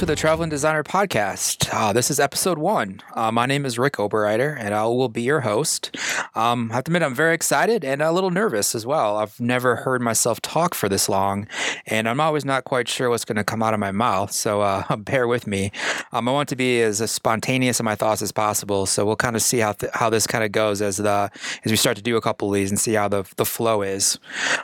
to 0.00 0.06
the 0.06 0.16
Traveling 0.16 0.48
Designer 0.48 0.82
Podcast. 0.82 1.68
Uh, 1.70 1.92
this 1.92 2.10
is 2.10 2.18
episode 2.18 2.56
one. 2.56 3.02
Uh, 3.14 3.30
my 3.30 3.44
name 3.44 3.66
is 3.66 3.78
Rick 3.78 3.96
Oberreiter, 3.98 4.56
and 4.58 4.72
I 4.72 4.84
will 4.86 5.10
be 5.10 5.20
your 5.20 5.40
host. 5.40 5.94
Um, 6.34 6.72
I 6.72 6.76
have 6.76 6.84
to 6.84 6.88
admit, 6.88 7.02
I'm 7.02 7.14
very 7.14 7.34
excited 7.34 7.84
and 7.84 8.00
a 8.00 8.10
little 8.10 8.30
nervous 8.30 8.74
as 8.74 8.86
well. 8.86 9.18
I've 9.18 9.38
never 9.38 9.76
heard 9.76 10.00
myself 10.00 10.40
talk 10.40 10.74
for 10.74 10.88
this 10.88 11.10
long, 11.10 11.46
and 11.84 12.08
I'm 12.08 12.18
always 12.18 12.46
not 12.46 12.64
quite 12.64 12.88
sure 12.88 13.10
what's 13.10 13.26
going 13.26 13.36
to 13.36 13.44
come 13.44 13.62
out 13.62 13.74
of 13.74 13.80
my 13.80 13.92
mouth, 13.92 14.32
so 14.32 14.62
uh, 14.62 14.96
bear 14.96 15.28
with 15.28 15.46
me. 15.46 15.70
Um, 16.12 16.30
I 16.30 16.32
want 16.32 16.48
to 16.48 16.56
be 16.56 16.80
as, 16.80 16.98
spontaneous 17.10 17.78
in 17.78 17.84
my 17.84 17.94
thoughts 17.94 18.22
as 18.22 18.32
possible, 18.32 18.86
so 18.86 19.04
we'll 19.04 19.16
kind 19.16 19.36
of 19.36 19.42
see 19.42 19.58
how, 19.58 19.72
th- 19.72 19.92
how 19.92 20.08
this 20.08 20.26
kind 20.26 20.42
of 20.42 20.50
goes 20.50 20.80
as 20.80 20.96
the 20.96 21.30
as 21.62 21.70
we 21.70 21.76
start 21.76 21.98
to 21.98 22.02
do 22.02 22.16
a 22.16 22.22
couple 22.22 22.48
of 22.48 22.54
these 22.54 22.70
and 22.70 22.80
see 22.80 22.94
how 22.94 23.08
the, 23.08 23.26
the 23.36 23.44
flow 23.44 23.82
is. 23.82 24.18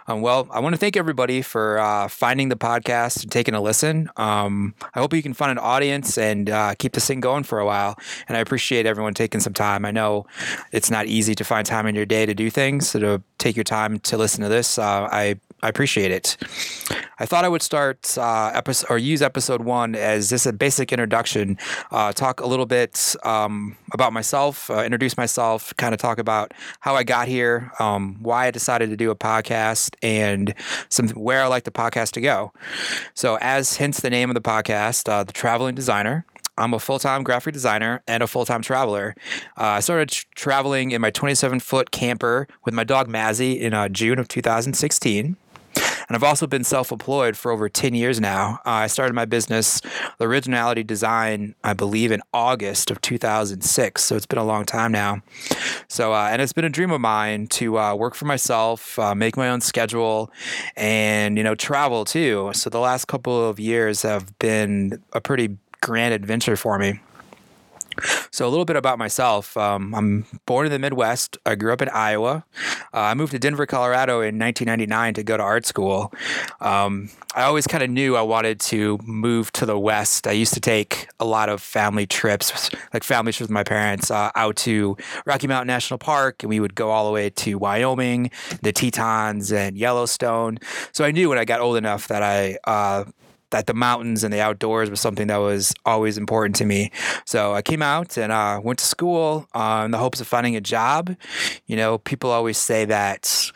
Um, 0.06 0.22
well, 0.22 0.48
I 0.50 0.60
want 0.60 0.72
to 0.72 0.78
thank 0.78 0.96
everybody 0.96 1.42
for 1.42 1.78
uh, 1.78 2.08
finding 2.08 2.48
the 2.48 2.56
podcast 2.56 3.22
and 3.22 3.30
taking 3.30 3.52
a 3.52 3.60
listen. 3.60 4.08
Um, 4.16 4.74
I 4.94 5.00
hope 5.00 5.12
you 5.12 5.25
can 5.26 5.34
find 5.34 5.50
an 5.50 5.58
audience 5.58 6.18
and 6.18 6.50
uh, 6.50 6.74
keep 6.78 6.92
this 6.92 7.06
thing 7.06 7.20
going 7.20 7.44
for 7.44 7.58
a 7.58 7.66
while. 7.66 7.98
And 8.28 8.36
I 8.36 8.40
appreciate 8.40 8.86
everyone 8.86 9.14
taking 9.14 9.40
some 9.40 9.52
time. 9.52 9.84
I 9.84 9.90
know 9.90 10.26
it's 10.72 10.90
not 10.90 11.06
easy 11.06 11.34
to 11.34 11.44
find 11.44 11.66
time 11.66 11.86
in 11.86 11.94
your 11.94 12.06
day 12.06 12.26
to 12.26 12.34
do 12.34 12.50
things, 12.50 12.88
so 12.88 12.98
to 13.00 13.22
take 13.38 13.56
your 13.56 13.64
time 13.64 13.98
to 14.00 14.16
listen 14.16 14.42
to 14.42 14.48
this. 14.48 14.78
Uh, 14.78 15.08
I 15.10 15.40
I 15.62 15.68
appreciate 15.68 16.10
it. 16.10 16.36
I 17.18 17.24
thought 17.24 17.44
I 17.44 17.48
would 17.48 17.62
start 17.62 18.16
uh, 18.18 18.50
episode 18.54 18.86
or 18.90 18.98
use 18.98 19.22
episode 19.22 19.62
one 19.62 19.94
as 19.94 20.28
just 20.28 20.46
a 20.46 20.52
basic 20.52 20.92
introduction. 20.92 21.56
Uh, 21.90 22.12
talk 22.12 22.40
a 22.40 22.46
little 22.46 22.66
bit 22.66 23.16
um, 23.24 23.76
about 23.92 24.12
myself, 24.12 24.70
uh, 24.70 24.82
introduce 24.82 25.16
myself, 25.16 25.74
kind 25.76 25.94
of 25.94 26.00
talk 26.00 26.18
about 26.18 26.52
how 26.80 26.94
I 26.94 27.04
got 27.04 27.26
here, 27.26 27.72
um, 27.80 28.16
why 28.20 28.46
I 28.46 28.50
decided 28.50 28.90
to 28.90 28.96
do 28.96 29.10
a 29.10 29.16
podcast, 29.16 29.96
and 30.02 30.54
some 30.90 31.08
where 31.10 31.42
I 31.42 31.46
like 31.46 31.64
the 31.64 31.70
podcast 31.70 32.12
to 32.12 32.20
go. 32.20 32.52
So, 33.14 33.38
as 33.40 33.78
hence 33.78 34.00
the 34.00 34.10
name 34.10 34.28
of 34.28 34.34
the 34.34 34.42
podcast, 34.42 35.08
uh, 35.08 35.24
the 35.24 35.32
Traveling 35.32 35.74
Designer. 35.74 36.26
I'm 36.58 36.72
a 36.72 36.78
full 36.78 36.98
time 36.98 37.22
graphic 37.22 37.52
designer 37.52 38.02
and 38.08 38.22
a 38.22 38.26
full 38.26 38.46
time 38.46 38.62
traveler. 38.62 39.14
Uh, 39.58 39.64
I 39.64 39.80
started 39.80 40.08
tra- 40.08 40.24
traveling 40.34 40.90
in 40.90 41.02
my 41.02 41.10
27 41.10 41.60
foot 41.60 41.90
camper 41.90 42.48
with 42.64 42.72
my 42.72 42.82
dog 42.82 43.08
Mazzy 43.08 43.60
in 43.60 43.74
uh, 43.74 43.90
June 43.90 44.18
of 44.18 44.26
2016. 44.26 45.36
And 46.08 46.16
I've 46.16 46.22
also 46.22 46.46
been 46.46 46.64
self 46.64 46.92
employed 46.92 47.36
for 47.36 47.50
over 47.50 47.68
10 47.68 47.94
years 47.94 48.20
now. 48.20 48.60
Uh, 48.64 48.70
I 48.70 48.86
started 48.86 49.14
my 49.14 49.24
business, 49.24 49.80
The 50.18 50.26
Originality 50.26 50.82
Design, 50.84 51.54
I 51.64 51.72
believe, 51.72 52.12
in 52.12 52.22
August 52.32 52.90
of 52.90 53.00
2006. 53.00 54.02
So 54.02 54.16
it's 54.16 54.26
been 54.26 54.38
a 54.38 54.44
long 54.44 54.64
time 54.64 54.92
now. 54.92 55.22
So, 55.88 56.12
uh, 56.12 56.28
and 56.30 56.40
it's 56.40 56.52
been 56.52 56.64
a 56.64 56.70
dream 56.70 56.90
of 56.90 57.00
mine 57.00 57.46
to 57.48 57.78
uh, 57.78 57.94
work 57.94 58.14
for 58.14 58.24
myself, 58.24 58.98
uh, 58.98 59.14
make 59.14 59.36
my 59.36 59.48
own 59.48 59.60
schedule, 59.60 60.30
and, 60.76 61.36
you 61.36 61.44
know, 61.44 61.54
travel 61.54 62.04
too. 62.04 62.50
So 62.54 62.70
the 62.70 62.80
last 62.80 63.06
couple 63.06 63.48
of 63.48 63.58
years 63.58 64.02
have 64.02 64.38
been 64.38 65.02
a 65.12 65.20
pretty 65.20 65.56
grand 65.80 66.14
adventure 66.14 66.56
for 66.56 66.78
me. 66.78 67.00
So, 68.30 68.46
a 68.46 68.50
little 68.50 68.64
bit 68.64 68.76
about 68.76 68.98
myself. 68.98 69.56
Um, 69.56 69.94
I'm 69.94 70.26
born 70.46 70.66
in 70.66 70.72
the 70.72 70.78
Midwest. 70.78 71.38
I 71.46 71.54
grew 71.54 71.72
up 71.72 71.82
in 71.82 71.88
Iowa. 71.88 72.44
Uh, 72.92 73.00
I 73.00 73.14
moved 73.14 73.32
to 73.32 73.38
Denver, 73.38 73.66
Colorado 73.66 74.20
in 74.20 74.38
1999 74.38 75.14
to 75.14 75.22
go 75.22 75.36
to 75.36 75.42
art 75.42 75.66
school. 75.66 76.12
Um, 76.60 77.10
I 77.34 77.42
always 77.42 77.66
kind 77.66 77.82
of 77.82 77.90
knew 77.90 78.16
I 78.16 78.22
wanted 78.22 78.60
to 78.60 78.98
move 79.04 79.52
to 79.52 79.66
the 79.66 79.78
West. 79.78 80.26
I 80.26 80.32
used 80.32 80.54
to 80.54 80.60
take 80.60 81.08
a 81.20 81.24
lot 81.24 81.48
of 81.48 81.60
family 81.60 82.06
trips, 82.06 82.70
like 82.92 83.04
family 83.04 83.32
trips 83.32 83.42
with 83.42 83.50
my 83.50 83.64
parents, 83.64 84.10
uh, 84.10 84.30
out 84.34 84.56
to 84.56 84.96
Rocky 85.26 85.46
Mountain 85.46 85.68
National 85.68 85.98
Park, 85.98 86.42
and 86.42 86.50
we 86.50 86.60
would 86.60 86.74
go 86.74 86.90
all 86.90 87.06
the 87.06 87.12
way 87.12 87.30
to 87.30 87.58
Wyoming, 87.58 88.30
the 88.62 88.72
Tetons, 88.72 89.52
and 89.52 89.76
Yellowstone. 89.76 90.58
So, 90.92 91.04
I 91.04 91.10
knew 91.10 91.28
when 91.28 91.38
I 91.38 91.44
got 91.44 91.60
old 91.60 91.76
enough 91.76 92.08
that 92.08 92.22
I 92.22 92.58
uh, 92.64 93.04
that 93.50 93.66
the 93.66 93.74
mountains 93.74 94.24
and 94.24 94.32
the 94.32 94.40
outdoors 94.40 94.90
was 94.90 95.00
something 95.00 95.28
that 95.28 95.36
was 95.36 95.72
always 95.84 96.18
important 96.18 96.56
to 96.56 96.64
me. 96.64 96.90
So 97.24 97.54
I 97.54 97.62
came 97.62 97.82
out 97.82 98.16
and 98.18 98.32
uh, 98.32 98.60
went 98.62 98.78
to 98.80 98.84
school 98.84 99.46
uh, 99.54 99.82
in 99.84 99.90
the 99.90 99.98
hopes 99.98 100.20
of 100.20 100.26
finding 100.26 100.56
a 100.56 100.60
job. 100.60 101.16
You 101.66 101.76
know, 101.76 101.98
people 101.98 102.30
always 102.30 102.58
say 102.58 102.84
that 102.86 103.52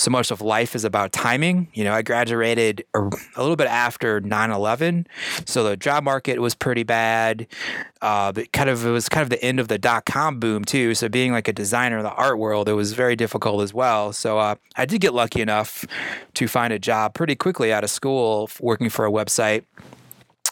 so 0.00 0.10
much 0.10 0.30
of 0.30 0.40
life 0.40 0.74
is 0.74 0.84
about 0.84 1.12
timing. 1.12 1.68
You 1.74 1.84
know, 1.84 1.92
I 1.92 2.02
graduated 2.02 2.84
a, 2.94 3.10
little 3.36 3.56
bit 3.56 3.66
after 3.66 4.20
9/11, 4.20 5.06
so 5.44 5.62
the 5.62 5.76
job 5.76 6.04
market 6.04 6.40
was 6.40 6.54
pretty 6.54 6.82
bad. 6.82 7.46
Uh, 8.00 8.32
but 8.32 8.50
kind 8.52 8.70
of 8.70 8.86
it 8.86 8.90
was 8.90 9.10
kind 9.10 9.22
of 9.22 9.28
the 9.28 9.42
end 9.44 9.60
of 9.60 9.68
the 9.68 9.78
dot 9.78 10.06
com 10.06 10.40
boom 10.40 10.64
too. 10.64 10.94
So 10.94 11.08
being 11.08 11.32
like 11.32 11.48
a 11.48 11.52
designer 11.52 11.98
in 11.98 12.04
the 12.04 12.12
art 12.12 12.38
world, 12.38 12.68
it 12.68 12.72
was 12.72 12.94
very 12.94 13.14
difficult 13.14 13.62
as 13.62 13.74
well. 13.74 14.12
So 14.12 14.38
uh, 14.38 14.54
I 14.76 14.86
did 14.86 15.02
get 15.02 15.12
lucky 15.12 15.42
enough 15.42 15.84
to 16.34 16.48
find 16.48 16.72
a 16.72 16.78
job 16.78 17.12
pretty 17.12 17.36
quickly 17.36 17.72
out 17.72 17.84
of 17.84 17.90
school, 17.90 18.48
working 18.60 18.88
for 18.88 19.04
a 19.04 19.10
website 19.10 19.64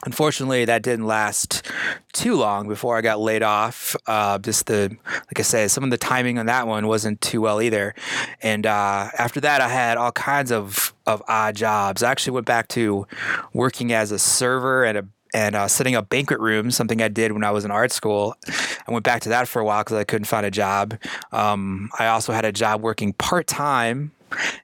unfortunately 0.04 0.64
that 0.64 0.82
didn't 0.82 1.06
last 1.06 1.68
too 2.12 2.36
long 2.36 2.68
before 2.68 2.96
i 2.96 3.00
got 3.00 3.18
laid 3.18 3.42
off 3.42 3.96
uh, 4.06 4.38
just 4.38 4.66
the 4.66 4.96
like 5.12 5.38
i 5.38 5.42
said 5.42 5.70
some 5.70 5.82
of 5.82 5.90
the 5.90 5.98
timing 5.98 6.38
on 6.38 6.46
that 6.46 6.66
one 6.66 6.86
wasn't 6.86 7.20
too 7.20 7.40
well 7.40 7.60
either 7.60 7.94
and 8.40 8.64
uh, 8.64 9.08
after 9.18 9.40
that 9.40 9.60
i 9.60 9.68
had 9.68 9.98
all 9.98 10.12
kinds 10.12 10.52
of 10.52 10.94
of 11.06 11.22
odd 11.26 11.56
jobs 11.56 12.02
i 12.02 12.10
actually 12.10 12.32
went 12.32 12.46
back 12.46 12.68
to 12.68 13.06
working 13.52 13.92
as 13.92 14.12
a 14.12 14.18
server 14.18 14.84
at 14.84 14.96
a 14.96 15.04
and 15.34 15.54
uh, 15.54 15.68
setting 15.68 15.94
up 15.94 16.08
banquet 16.08 16.40
rooms, 16.40 16.76
something 16.76 17.02
I 17.02 17.08
did 17.08 17.32
when 17.32 17.44
I 17.44 17.50
was 17.50 17.64
in 17.64 17.70
art 17.70 17.92
school. 17.92 18.34
I 18.46 18.90
went 18.90 19.04
back 19.04 19.22
to 19.22 19.28
that 19.30 19.48
for 19.48 19.60
a 19.60 19.64
while 19.64 19.82
because 19.82 19.96
I 19.96 20.04
couldn't 20.04 20.24
find 20.24 20.46
a 20.46 20.50
job. 20.50 20.98
Um, 21.32 21.90
I 21.98 22.06
also 22.06 22.32
had 22.32 22.44
a 22.44 22.52
job 22.52 22.80
working 22.80 23.12
part 23.12 23.46
time 23.46 24.12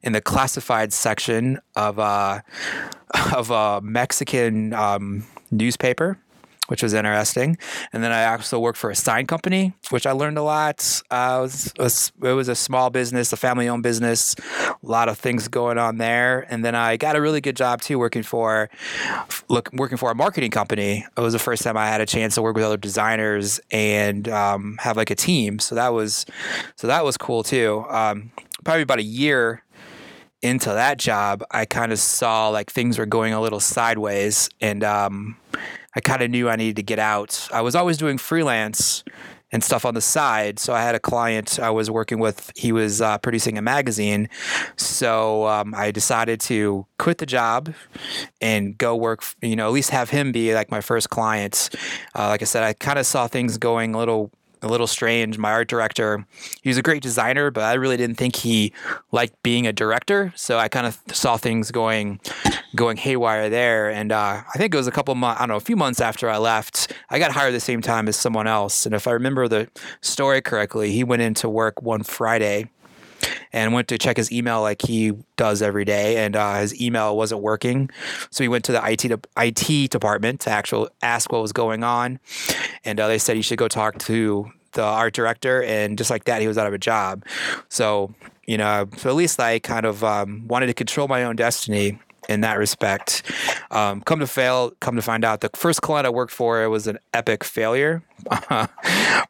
in 0.03 0.13
the 0.13 0.21
classified 0.21 0.93
section 0.93 1.59
of 1.77 1.99
uh, 1.99 2.41
of 3.35 3.51
a 3.51 3.81
Mexican 3.83 4.73
um, 4.73 5.27
newspaper 5.51 6.19
which 6.69 6.83
was 6.83 6.95
interesting. 6.95 7.59
And 7.93 8.03
then 8.03 8.11
I 8.11 8.25
also 8.25 8.59
worked 8.59 8.79
for 8.79 8.89
a 8.89 8.95
sign 8.95 9.27
company, 9.27 9.75
which 9.91 10.07
I 10.07 10.13
learned 10.13 10.39
a 10.39 10.43
lot. 10.43 11.03
Uh, 11.11 11.41
it, 11.47 11.79
was 11.79 12.13
a, 12.23 12.27
it 12.27 12.33
was 12.33 12.49
a 12.49 12.55
small 12.55 12.89
business, 12.89 13.33
a 13.33 13.37
family 13.37 13.69
owned 13.69 13.83
business, 13.83 14.35
a 14.61 14.77
lot 14.83 15.11
of 15.11 15.19
things 15.19 15.47
going 15.49 15.77
on 15.77 15.99
there. 15.99 16.47
And 16.49 16.65
then 16.65 16.75
I 16.75 16.97
got 16.97 17.17
a 17.17 17.21
really 17.21 17.43
good 17.43 17.57
job 17.57 17.83
too, 17.83 17.99
working 17.99 18.23
for 18.23 18.71
look 19.49 19.71
working 19.75 19.99
for 19.99 20.11
a 20.11 20.15
marketing 20.15 20.51
company. 20.51 21.05
It 21.17 21.21
was 21.21 21.35
the 21.35 21.39
first 21.39 21.63
time 21.63 21.77
I 21.77 21.87
had 21.89 22.01
a 22.01 22.07
chance 22.07 22.37
to 22.37 22.43
work 22.43 22.57
with 22.57 22.65
other 22.65 22.79
designers 22.79 23.61
and 23.71 24.27
um, 24.29 24.79
have 24.81 24.97
like 24.97 25.11
a 25.11 25.15
team. 25.17 25.59
So 25.59 25.75
that 25.75 25.93
was 25.93 26.25
so 26.77 26.87
that 26.87 27.05
was 27.05 27.19
cool 27.19 27.43
too. 27.43 27.85
Um, 27.91 28.33
probably 28.65 28.83
about 28.83 28.99
a 28.99 29.05
year 29.05 29.63
into 30.43 30.69
that 30.69 30.99
job, 30.99 31.43
I 31.51 31.65
kind 31.65 31.91
of 31.91 31.99
saw 31.99 32.49
like 32.49 32.71
things 32.71 32.99
were 32.99 33.07
going 33.07 33.33
a 33.33 33.41
little 33.41 33.61
sideways, 33.61 34.51
and 34.61 34.85
um, 34.85 35.37
I 35.97 36.01
kind 36.01 36.23
of 36.23 36.31
knew 36.31 36.49
I 36.49 36.57
needed 36.57 36.77
to 36.77 36.83
get 36.83 36.99
out. 36.99 37.49
I 37.53 37.63
was 37.63 37.75
always 37.75 37.97
doing 37.97 38.19
freelance 38.19 39.05
and 39.53 39.63
stuff 39.63 39.85
on 39.87 39.95
the 39.95 40.01
side. 40.01 40.59
So 40.59 40.75
I 40.75 40.83
had 40.83 40.97
a 40.97 41.01
client 41.01 41.61
I 41.61 41.71
was 41.71 41.89
working 41.91 42.19
with. 42.19 42.51
He 42.57 42.73
was 42.73 43.01
uh, 43.01 43.19
producing 43.19 43.57
a 43.57 43.63
magazine, 43.63 44.29
so 44.77 45.47
um, 45.47 45.75
I 45.75 45.91
decided 45.93 46.41
to 46.43 46.87
quit 46.99 47.19
the 47.19 47.27
job 47.27 47.73
and 48.41 48.77
go 48.77 48.95
work. 48.95 49.25
You 49.41 49.57
know, 49.57 49.67
at 49.67 49.73
least 49.73 49.91
have 49.91 50.11
him 50.11 50.31
be 50.31 50.55
like 50.55 50.71
my 50.71 50.83
first 50.83 51.09
client. 51.09 51.71
Uh, 52.15 52.29
like 52.29 52.43
I 52.43 52.45
said, 52.45 52.65
I 52.65 52.75
kind 52.75 52.99
of 52.99 53.07
saw 53.07 53.29
things 53.29 53.57
going 53.57 53.95
a 53.95 53.99
little 53.99 54.31
a 54.65 54.69
little 54.69 54.87
strange. 54.87 55.39
My 55.39 55.53
art 55.53 55.69
director, 55.69 56.27
he 56.63 56.71
was 56.71 56.79
a 56.79 56.83
great 56.83 57.03
designer, 57.03 57.51
but 57.51 57.63
I 57.63 57.75
really 57.75 57.97
didn't 57.97 58.17
think 58.17 58.37
he 58.37 58.73
liked 59.13 59.41
being 59.43 59.67
a 59.67 59.73
director. 59.73 60.33
So 60.37 60.59
I 60.59 60.69
kind 60.69 60.87
of 60.87 60.99
saw 61.13 61.37
things 61.37 61.71
going 61.71 62.21
going 62.75 62.97
haywire 62.97 63.49
there. 63.49 63.91
And 63.91 64.11
uh, 64.11 64.43
I 64.53 64.59
think 64.59 64.75
it 64.75 64.77
was 64.77 64.87
a 64.87 64.93
couple 64.93 65.15
months, 65.15 65.41
I 65.41 65.43
don't 65.43 65.51
know, 65.51 65.57
a 65.57 65.61
few 65.61 65.77
months 65.77 66.01
after 66.01 66.29
I 66.29 66.39
left, 66.39 66.93
I 67.11 67.19
got 67.19 67.31
hired 67.31 67.55
the 67.55 67.61
same 67.61 67.81
time 67.81 68.09
as 68.09 68.17
someone 68.17 68.47
else. 68.47 68.85
And 68.85 68.95
if 68.95 69.07
I 69.07 69.13
remember 69.13 69.47
the 69.47 69.69
story 70.01 70.41
correctly, 70.41 70.91
he 70.91 71.05
went 71.05 71.23
into 71.23 71.49
work 71.49 71.83
one 71.83 72.03
Friday 72.03 72.71
and 73.53 73.73
went 73.73 73.89
to 73.89 73.99
check 73.99 74.17
his 74.17 74.33
email 74.33 74.61
like 74.61 74.83
he 74.83 75.13
does 75.37 75.63
every 75.63 75.85
day, 75.85 76.25
and 76.25 76.37
uh, 76.37 76.57
his 76.57 76.79
email 76.81 77.17
wasn't 77.17 77.41
working. 77.41 77.91
So 78.31 78.45
he 78.45 78.49
went 78.49 78.65
to 78.67 78.73
the 78.73 78.83
IT 78.85 79.09
de- 79.09 79.21
IT 79.37 79.91
department 79.91 80.41
to 80.41 80.51
actually 80.51 80.89
ask 81.03 81.33
what 81.33 81.41
was 81.41 81.53
going 81.53 81.85
on, 81.85 82.19
and 82.85 82.99
uh, 82.99 83.09
they 83.09 83.19
said 83.19 83.37
he 83.37 83.43
should 83.43 83.59
go 83.59 83.69
talk 83.69 83.99
to 84.01 84.51
the 84.75 84.83
art 84.85 85.15
director, 85.15 85.63
and 85.63 85.99
just 85.99 86.11
like 86.11 86.25
that, 86.25 86.41
he 86.41 86.49
was 86.49 86.59
out 86.59 86.67
of 86.67 86.73
a 86.73 86.79
job. 86.79 87.25
So 87.69 88.15
you 88.47 88.59
know, 88.59 88.89
so 88.97 89.09
at 89.09 89.17
least 89.17 89.41
I 89.41 89.59
kind 89.59 89.87
of 89.87 90.05
um, 90.05 90.47
wanted 90.47 90.67
to 90.67 90.75
control 90.75 91.09
my 91.09 91.25
own 91.25 91.37
destiny 91.37 91.99
in 92.29 92.41
that 92.43 92.59
respect. 92.59 93.23
Um, 93.71 94.01
come 94.03 94.21
to 94.21 94.27
fail, 94.27 94.73
come 94.81 94.97
to 94.97 95.03
find 95.03 95.25
out, 95.25 95.41
the 95.41 95.51
first 95.55 95.83
client 95.83 96.07
I 96.07 96.11
worked 96.11 96.33
for 96.33 96.63
it 96.63 96.69
was 96.69 96.87
an 96.87 96.99
epic 97.13 97.45
failure, 97.45 98.03
but 98.49 98.71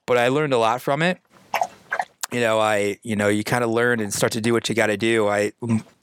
I 0.08 0.28
learned 0.28 0.52
a 0.52 0.58
lot 0.58 0.80
from 0.80 1.02
it 1.02 1.18
you 2.34 2.40
know, 2.40 2.58
I, 2.58 2.98
you 3.04 3.14
know, 3.14 3.28
you 3.28 3.44
kind 3.44 3.62
of 3.62 3.70
learn 3.70 4.00
and 4.00 4.12
start 4.12 4.32
to 4.32 4.40
do 4.40 4.52
what 4.52 4.68
you 4.68 4.74
got 4.74 4.88
to 4.88 4.96
do. 4.96 5.28
I, 5.28 5.52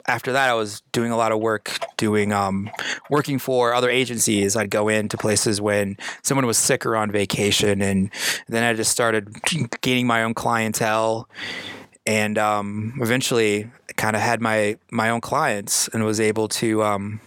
after 0.06 0.32
that, 0.32 0.48
I 0.48 0.54
was 0.54 0.80
doing 0.90 1.12
a 1.12 1.16
lot 1.16 1.30
of 1.30 1.40
work, 1.40 1.78
doing, 1.98 2.32
um, 2.32 2.70
working 3.10 3.38
for 3.38 3.74
other 3.74 3.90
agencies. 3.90 4.56
I'd 4.56 4.70
go 4.70 4.88
into 4.88 5.18
places 5.18 5.60
when 5.60 5.98
someone 6.22 6.46
was 6.46 6.56
sick 6.56 6.86
or 6.86 6.96
on 6.96 7.12
vacation, 7.12 7.82
and 7.82 8.10
then 8.48 8.64
I 8.64 8.72
just 8.72 8.90
started 8.90 9.36
gaining 9.82 10.06
my 10.06 10.22
own 10.22 10.32
clientele, 10.32 11.28
and 12.06 12.38
um, 12.38 12.98
eventually, 13.02 13.70
kind 13.96 14.16
of 14.16 14.22
had 14.22 14.40
my 14.40 14.78
my 14.90 15.10
own 15.10 15.20
clients 15.20 15.88
and 15.88 16.02
was 16.02 16.18
able 16.18 16.48
to. 16.48 16.82
Um, 16.82 17.20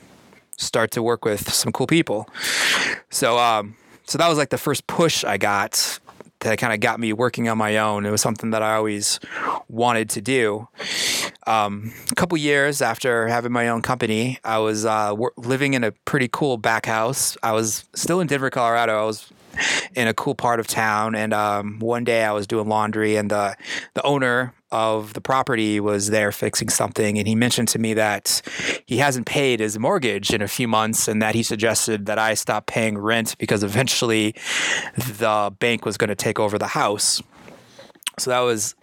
start 0.57 0.89
to 0.89 1.03
work 1.03 1.25
with 1.25 1.53
some 1.53 1.73
cool 1.73 1.85
people. 1.85 2.29
So, 3.09 3.37
um, 3.37 3.75
so 4.05 4.17
that 4.17 4.29
was 4.29 4.37
like 4.37 4.51
the 4.51 4.57
first 4.57 4.87
push 4.87 5.25
I 5.25 5.37
got 5.37 5.99
that 6.45 6.57
kind 6.57 6.73
of 6.73 6.79
got 6.79 6.99
me 6.99 7.13
working 7.13 7.49
on 7.49 7.57
my 7.57 7.77
own. 7.77 8.05
It 8.05 8.11
was 8.11 8.21
something 8.21 8.51
that 8.51 8.63
I 8.63 8.75
always 8.75 9.19
wanted 9.67 10.09
to 10.11 10.21
do. 10.21 10.67
Um, 11.47 11.93
a 12.11 12.15
couple 12.15 12.37
years 12.37 12.81
after 12.81 13.27
having 13.27 13.51
my 13.51 13.67
own 13.67 13.81
company, 13.81 14.39
I 14.43 14.57
was 14.59 14.85
uh, 14.85 15.13
living 15.37 15.73
in 15.73 15.83
a 15.83 15.91
pretty 15.91 16.29
cool 16.31 16.57
back 16.57 16.85
house. 16.85 17.37
I 17.43 17.51
was 17.51 17.85
still 17.93 18.19
in 18.19 18.27
Denver, 18.27 18.49
Colorado. 18.49 18.99
I 18.99 19.05
was 19.05 19.31
in 19.95 20.07
a 20.07 20.13
cool 20.13 20.35
part 20.35 20.59
of 20.59 20.67
town. 20.67 21.15
And 21.15 21.33
um, 21.33 21.79
one 21.79 22.03
day 22.03 22.23
I 22.23 22.31
was 22.31 22.47
doing 22.47 22.67
laundry, 22.67 23.15
and 23.15 23.29
the 23.31 23.55
the 23.93 24.03
owner 24.03 24.53
of 24.71 25.13
the 25.13 25.21
property 25.21 25.79
was 25.79 26.09
there 26.09 26.31
fixing 26.31 26.69
something, 26.69 27.17
and 27.17 27.27
he 27.27 27.35
mentioned 27.35 27.67
to 27.69 27.79
me 27.79 27.93
that 27.93 28.41
he 28.85 28.97
hasn't 28.97 29.25
paid 29.25 29.59
his 29.59 29.79
mortgage 29.79 30.31
in 30.31 30.41
a 30.41 30.47
few 30.47 30.67
months, 30.67 31.07
and 31.07 31.21
that 31.21 31.35
he 31.35 31.43
suggested 31.43 32.05
that 32.07 32.19
I 32.19 32.33
stop 32.33 32.65
paying 32.65 32.97
rent 32.97 33.37
because 33.37 33.63
eventually 33.63 34.35
the 34.95 35.53
bank 35.59 35.85
was 35.85 35.97
going 35.97 36.09
to 36.09 36.15
take 36.15 36.39
over 36.39 36.57
the 36.57 36.67
house. 36.67 37.21
So 38.17 38.31
that 38.31 38.39
was 38.39 38.75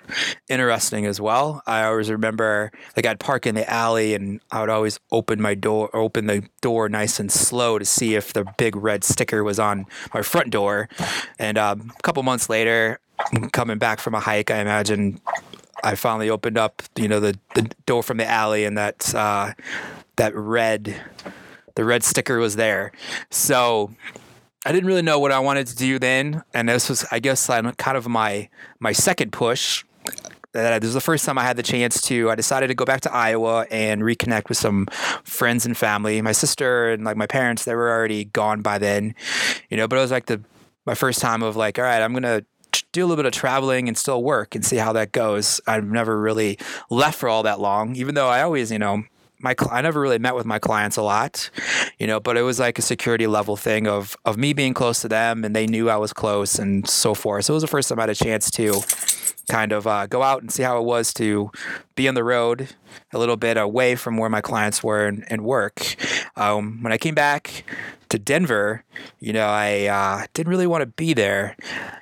interesting 0.48 1.06
as 1.06 1.20
well. 1.20 1.62
I 1.66 1.84
always 1.84 2.10
remember 2.10 2.70
like 2.96 3.06
I'd 3.06 3.20
park 3.20 3.46
in 3.46 3.54
the 3.54 3.68
alley 3.70 4.14
and 4.14 4.40
I 4.50 4.60
would 4.60 4.68
always 4.68 5.00
open 5.10 5.40
my 5.40 5.54
door, 5.54 5.94
open 5.94 6.26
the 6.26 6.46
door 6.60 6.88
nice 6.88 7.18
and 7.18 7.32
slow 7.32 7.78
to 7.78 7.84
see 7.84 8.14
if 8.14 8.32
the 8.32 8.44
big 8.58 8.76
red 8.76 9.04
sticker 9.04 9.42
was 9.42 9.58
on 9.58 9.86
my 10.12 10.22
front 10.22 10.50
door. 10.50 10.88
And 11.38 11.56
um, 11.56 11.92
a 11.98 12.02
couple 12.02 12.22
months 12.22 12.48
later, 12.50 13.00
coming 13.52 13.78
back 13.78 14.00
from 14.00 14.14
a 14.14 14.20
hike, 14.20 14.50
I 14.50 14.58
imagine 14.58 15.20
I 15.82 15.94
finally 15.94 16.30
opened 16.30 16.58
up, 16.58 16.82
you 16.96 17.08
know, 17.08 17.20
the, 17.20 17.38
the 17.54 17.70
door 17.86 18.02
from 18.02 18.18
the 18.18 18.26
alley 18.26 18.64
and 18.64 18.76
that 18.76 19.14
uh, 19.14 19.52
that 20.16 20.34
red 20.34 21.00
the 21.74 21.84
red 21.84 22.04
sticker 22.04 22.38
was 22.38 22.56
there. 22.56 22.92
So 23.30 23.92
I 24.64 24.70
didn't 24.70 24.86
really 24.86 25.02
know 25.02 25.18
what 25.18 25.32
I 25.32 25.40
wanted 25.40 25.66
to 25.68 25.76
do 25.76 25.98
then, 25.98 26.42
and 26.54 26.68
this 26.68 26.88
was, 26.88 27.04
I 27.10 27.18
guess, 27.18 27.46
kind 27.46 27.96
of 27.96 28.08
my 28.08 28.48
my 28.78 28.92
second 28.92 29.32
push. 29.32 29.84
Uh, 30.54 30.78
this 30.78 30.88
was 30.88 30.94
the 30.94 31.00
first 31.00 31.24
time 31.24 31.38
I 31.38 31.42
had 31.42 31.56
the 31.56 31.62
chance 31.62 32.00
to. 32.02 32.30
I 32.30 32.34
decided 32.34 32.68
to 32.68 32.74
go 32.74 32.84
back 32.84 33.00
to 33.02 33.12
Iowa 33.12 33.66
and 33.70 34.02
reconnect 34.02 34.48
with 34.48 34.58
some 34.58 34.86
friends 35.24 35.64
and 35.64 35.76
family. 35.76 36.20
My 36.20 36.32
sister 36.32 36.90
and 36.92 37.04
like 37.04 37.16
my 37.16 37.26
parents, 37.26 37.64
they 37.64 37.74
were 37.74 37.90
already 37.90 38.26
gone 38.26 38.60
by 38.60 38.78
then, 38.78 39.14
you 39.70 39.76
know. 39.76 39.88
But 39.88 39.96
it 39.96 40.02
was 40.02 40.10
like 40.10 40.26
the 40.26 40.42
my 40.86 40.94
first 40.94 41.20
time 41.20 41.42
of 41.42 41.56
like, 41.56 41.78
all 41.78 41.84
right, 41.84 42.02
I'm 42.02 42.12
gonna 42.12 42.44
do 42.92 43.04
a 43.04 43.06
little 43.06 43.16
bit 43.16 43.26
of 43.26 43.32
traveling 43.32 43.88
and 43.88 43.98
still 43.98 44.22
work 44.22 44.54
and 44.54 44.64
see 44.64 44.76
how 44.76 44.92
that 44.92 45.12
goes. 45.12 45.60
I've 45.66 45.84
never 45.84 46.20
really 46.20 46.58
left 46.88 47.18
for 47.18 47.28
all 47.28 47.42
that 47.42 47.58
long, 47.58 47.96
even 47.96 48.14
though 48.14 48.28
I 48.28 48.42
always, 48.42 48.70
you 48.70 48.78
know, 48.78 49.04
my 49.42 49.54
I 49.70 49.82
never 49.82 50.00
really 50.00 50.18
met 50.18 50.34
with 50.34 50.46
my 50.46 50.58
clients 50.58 50.96
a 50.96 51.02
lot, 51.02 51.50
you 51.98 52.06
know, 52.06 52.20
but 52.20 52.36
it 52.36 52.42
was 52.42 52.58
like 52.58 52.78
a 52.78 52.82
security 52.82 53.26
level 53.26 53.56
thing 53.56 53.86
of 53.86 54.16
of 54.24 54.36
me 54.36 54.52
being 54.52 54.74
close 54.74 55.00
to 55.02 55.08
them 55.08 55.44
and 55.44 55.54
they 55.54 55.66
knew 55.66 55.90
I 55.90 55.96
was 55.96 56.12
close 56.12 56.58
and 56.58 56.88
so 56.88 57.14
forth. 57.14 57.46
So 57.46 57.54
it 57.54 57.56
was 57.56 57.62
the 57.62 57.68
first 57.68 57.88
time 57.88 57.98
I 57.98 58.02
had 58.02 58.10
a 58.10 58.14
chance 58.14 58.50
to 58.52 58.82
kind 59.48 59.72
of 59.72 59.86
uh, 59.86 60.06
go 60.06 60.22
out 60.22 60.40
and 60.40 60.50
see 60.50 60.62
how 60.62 60.78
it 60.78 60.84
was 60.84 61.12
to 61.14 61.50
be 61.94 62.08
on 62.08 62.14
the 62.14 62.24
road 62.24 62.68
a 63.12 63.18
little 63.18 63.36
bit 63.36 63.56
away 63.56 63.96
from 63.96 64.16
where 64.16 64.30
my 64.30 64.40
clients 64.40 64.82
were 64.82 65.06
and, 65.06 65.24
and 65.28 65.42
work. 65.44 65.96
Um, 66.36 66.82
when 66.82 66.92
I 66.92 66.98
came 66.98 67.14
back 67.14 67.64
to 68.08 68.18
Denver, 68.18 68.84
you 69.20 69.32
know, 69.32 69.46
I 69.46 69.86
uh, 69.86 70.26
didn't 70.34 70.50
really 70.50 70.66
want 70.66 70.82
to 70.82 70.86
be 70.86 71.12
there. 71.12 71.56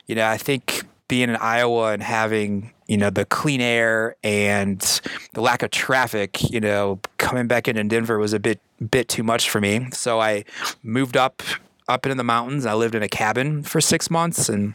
You 0.07 0.15
know, 0.15 0.27
I 0.27 0.37
think 0.37 0.85
being 1.11 1.29
in 1.29 1.37
Iowa 1.37 1.93
and 1.93 2.03
having 2.05 2.73
you 2.87 2.97
know 2.97 3.11
the 3.11 3.25
clean 3.25 3.61
air 3.61 4.15
and 4.23 4.81
the 5.35 5.41
lack 5.41 5.65
of 5.65 5.71
traffic 5.71 6.51
you 6.51 6.61
know 6.61 7.01
coming 7.19 7.49
back 7.49 7.67
in 7.67 7.77
in 7.77 7.89
denver 7.89 8.19
was 8.19 8.33
a 8.33 8.39
bit 8.39 8.61
bit 8.91 9.09
too 9.09 9.25
much 9.25 9.51
for 9.51 9.61
me. 9.61 9.89
So 9.93 10.21
i 10.21 10.45
moved 10.85 11.17
up 11.17 11.43
up 11.89 12.07
into 12.07 12.15
the 12.15 12.25
mountains. 12.25 12.65
I 12.65 12.75
lived 12.75 12.95
in 12.95 13.03
a 13.03 13.09
cabin 13.09 13.65
for 13.65 13.81
six 13.81 14.09
months 14.09 14.49
and 14.49 14.75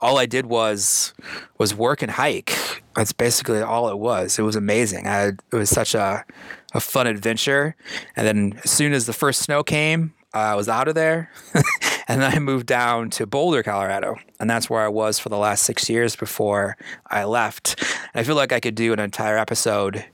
all 0.00 0.18
i 0.18 0.24
did 0.24 0.46
was 0.46 1.12
was 1.58 1.74
work 1.74 2.00
and 2.00 2.12
hike. 2.12 2.82
That's 2.96 3.12
basically 3.12 3.60
all 3.60 3.90
it 3.90 3.98
was. 3.98 4.38
It 4.38 4.42
was 4.42 4.56
amazing. 4.56 5.06
I, 5.06 5.28
it 5.28 5.38
was 5.52 5.68
such 5.68 5.94
a, 5.94 6.24
a 6.72 6.80
fun 6.80 7.06
adventure. 7.06 7.76
And 8.16 8.26
then 8.26 8.60
as 8.64 8.70
soon 8.70 8.94
as 8.94 9.04
the 9.04 9.12
first 9.12 9.42
snow 9.42 9.62
came 9.62 10.14
I 10.32 10.54
was 10.54 10.68
out 10.68 10.88
of 10.88 10.94
there. 10.94 11.30
and 12.10 12.20
then 12.20 12.34
I 12.34 12.40
moved 12.40 12.66
down 12.66 13.08
to 13.10 13.26
Boulder, 13.26 13.62
Colorado. 13.62 14.16
And 14.40 14.50
that's 14.50 14.68
where 14.68 14.80
I 14.80 14.88
was 14.88 15.20
for 15.20 15.28
the 15.28 15.38
last 15.38 15.62
six 15.62 15.88
years 15.88 16.16
before 16.16 16.76
I 17.06 17.22
left. 17.22 17.80
And 18.12 18.20
I 18.20 18.24
feel 18.24 18.34
like 18.34 18.50
I 18.50 18.58
could 18.58 18.74
do 18.74 18.92
an 18.92 18.98
entire 18.98 19.38
episode 19.38 20.04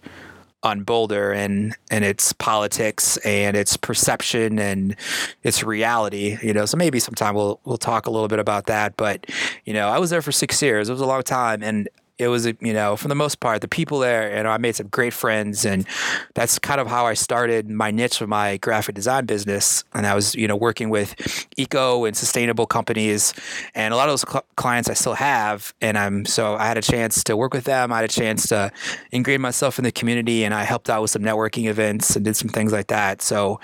on 0.62 0.82
Boulder 0.82 1.32
and 1.32 1.75
and 1.90 2.04
its 2.04 2.34
politics 2.34 3.16
and 3.19 3.56
its 3.56 3.78
perception 3.78 4.58
and 4.58 4.94
its 5.43 5.64
reality, 5.64 6.37
you 6.43 6.52
know. 6.52 6.66
So 6.66 6.76
maybe 6.76 7.00
sometime 7.00 7.34
we'll 7.34 7.60
we'll 7.64 7.78
talk 7.78 8.06
a 8.06 8.10
little 8.10 8.28
bit 8.28 8.40
about 8.40 8.66
that. 8.66 8.99
But 8.99 9.31
you 9.64 9.72
know, 9.72 9.88
I 9.88 9.99
was 9.99 10.10
there 10.10 10.20
for 10.20 10.32
six 10.32 10.60
years. 10.60 10.90
It 10.90 10.92
was 10.92 11.00
a 11.00 11.06
long 11.06 11.22
time, 11.22 11.62
and 11.62 11.88
it 12.18 12.28
was 12.28 12.46
you 12.46 12.72
know 12.72 12.96
for 12.96 13.08
the 13.08 13.14
most 13.14 13.40
part 13.40 13.60
the 13.60 13.68
people 13.68 13.98
there 13.98 14.34
and 14.34 14.48
I 14.48 14.56
made 14.56 14.76
some 14.76 14.88
great 14.88 15.12
friends 15.12 15.64
and 15.64 15.86
that's 16.34 16.58
kind 16.58 16.80
of 16.80 16.86
how 16.86 17.06
I 17.06 17.14
started 17.14 17.68
my 17.68 17.90
niche 17.90 18.18
for 18.18 18.26
my 18.26 18.56
graphic 18.58 18.94
design 18.94 19.26
business. 19.26 19.84
And 19.94 20.06
I 20.06 20.14
was 20.14 20.34
you 20.34 20.48
know 20.48 20.56
working 20.56 20.88
with 20.90 21.14
eco 21.56 22.04
and 22.04 22.16
sustainable 22.16 22.66
companies 22.66 23.34
and 23.74 23.92
a 23.92 23.96
lot 23.96 24.08
of 24.08 24.12
those 24.12 24.28
cl- 24.28 24.46
clients 24.56 24.88
I 24.88 24.94
still 24.94 25.14
have. 25.14 25.74
And 25.80 25.98
I'm 25.98 26.24
so 26.24 26.54
I 26.56 26.66
had 26.66 26.78
a 26.78 26.82
chance 26.82 27.22
to 27.24 27.36
work 27.36 27.52
with 27.52 27.64
them. 27.64 27.92
I 27.92 27.96
had 27.96 28.04
a 28.04 28.08
chance 28.12 28.48
to 28.48 28.70
ingrain 29.12 29.40
myself 29.40 29.78
in 29.78 29.84
the 29.84 29.92
community 29.92 30.44
and 30.44 30.54
I 30.54 30.64
helped 30.64 30.88
out 30.88 31.02
with 31.02 31.10
some 31.10 31.22
networking 31.22 31.68
events 31.68 32.16
and 32.16 32.24
did 32.24 32.36
some 32.36 32.48
things 32.48 32.72
like 32.72 32.86
that. 32.88 33.22
So 33.22 33.60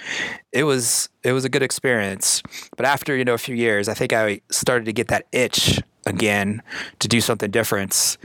it 0.52 0.64
was 0.64 1.08
it 1.22 1.32
was 1.32 1.44
a 1.44 1.48
good 1.48 1.62
experience. 1.62 2.42
But 2.76 2.86
after 2.86 3.16
you 3.16 3.24
know 3.24 3.34
a 3.34 3.38
few 3.38 3.54
years 3.54 3.88
I 3.88 3.94
think 3.94 4.12
I 4.12 4.40
started 4.50 4.84
to 4.84 4.92
get 4.92 5.08
that 5.08 5.26
itch 5.32 5.80
again 6.06 6.62
to 6.98 7.08
do 7.08 7.20
something 7.20 7.50
different. 7.50 8.16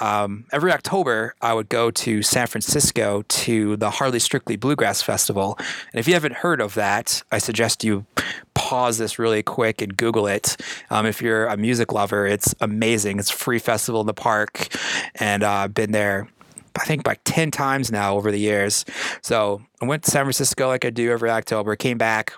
Um, 0.00 0.46
every 0.50 0.72
October, 0.72 1.34
I 1.42 1.52
would 1.52 1.68
go 1.68 1.90
to 1.90 2.22
San 2.22 2.46
Francisco 2.46 3.22
to 3.28 3.76
the 3.76 3.90
Hardly 3.90 4.18
Strictly 4.18 4.56
Bluegrass 4.56 5.02
Festival. 5.02 5.58
And 5.92 6.00
if 6.00 6.08
you 6.08 6.14
haven't 6.14 6.36
heard 6.36 6.60
of 6.60 6.74
that, 6.74 7.22
I 7.30 7.38
suggest 7.38 7.84
you 7.84 8.06
pause 8.54 8.96
this 8.96 9.18
really 9.18 9.42
quick 9.42 9.82
and 9.82 9.94
Google 9.94 10.26
it. 10.26 10.56
Um, 10.88 11.04
if 11.04 11.20
you're 11.20 11.46
a 11.46 11.56
music 11.56 11.92
lover, 11.92 12.26
it's 12.26 12.54
amazing. 12.60 13.18
It's 13.18 13.30
a 13.30 13.36
free 13.36 13.58
festival 13.58 14.00
in 14.00 14.06
the 14.06 14.14
park, 14.14 14.68
and 15.16 15.42
uh, 15.42 15.50
I've 15.50 15.74
been 15.74 15.92
there. 15.92 16.28
I 16.76 16.84
think 16.84 17.06
like 17.06 17.20
10 17.24 17.50
times 17.50 17.90
now 17.90 18.14
over 18.14 18.30
the 18.30 18.38
years. 18.38 18.84
So 19.22 19.60
I 19.82 19.86
went 19.86 20.04
to 20.04 20.10
San 20.10 20.24
Francisco 20.24 20.68
like 20.68 20.84
I 20.84 20.90
do 20.90 21.10
every 21.10 21.28
October, 21.28 21.74
came 21.76 21.98
back, 21.98 22.32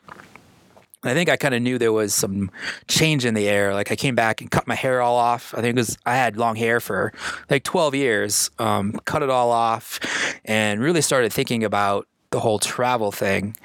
I 1.04 1.14
think 1.14 1.28
I 1.28 1.36
kind 1.36 1.54
of 1.54 1.62
knew 1.62 1.78
there 1.78 1.92
was 1.92 2.14
some 2.14 2.50
change 2.86 3.24
in 3.24 3.34
the 3.34 3.48
air. 3.48 3.74
Like 3.74 3.90
I 3.90 3.96
came 3.96 4.14
back 4.14 4.40
and 4.40 4.50
cut 4.50 4.66
my 4.66 4.74
hair 4.74 5.00
all 5.00 5.16
off. 5.16 5.52
I 5.54 5.60
think 5.60 5.76
it 5.76 5.80
was 5.80 5.98
I 6.06 6.14
had 6.14 6.36
long 6.36 6.56
hair 6.56 6.80
for 6.80 7.12
like 7.50 7.64
12 7.64 7.94
years. 7.94 8.50
Um, 8.58 9.00
cut 9.04 9.22
it 9.22 9.30
all 9.30 9.50
off, 9.50 10.00
and 10.44 10.80
really 10.80 11.02
started 11.02 11.32
thinking 11.32 11.64
about 11.64 12.06
the 12.30 12.40
whole 12.40 12.58
travel 12.58 13.12
thing. 13.12 13.56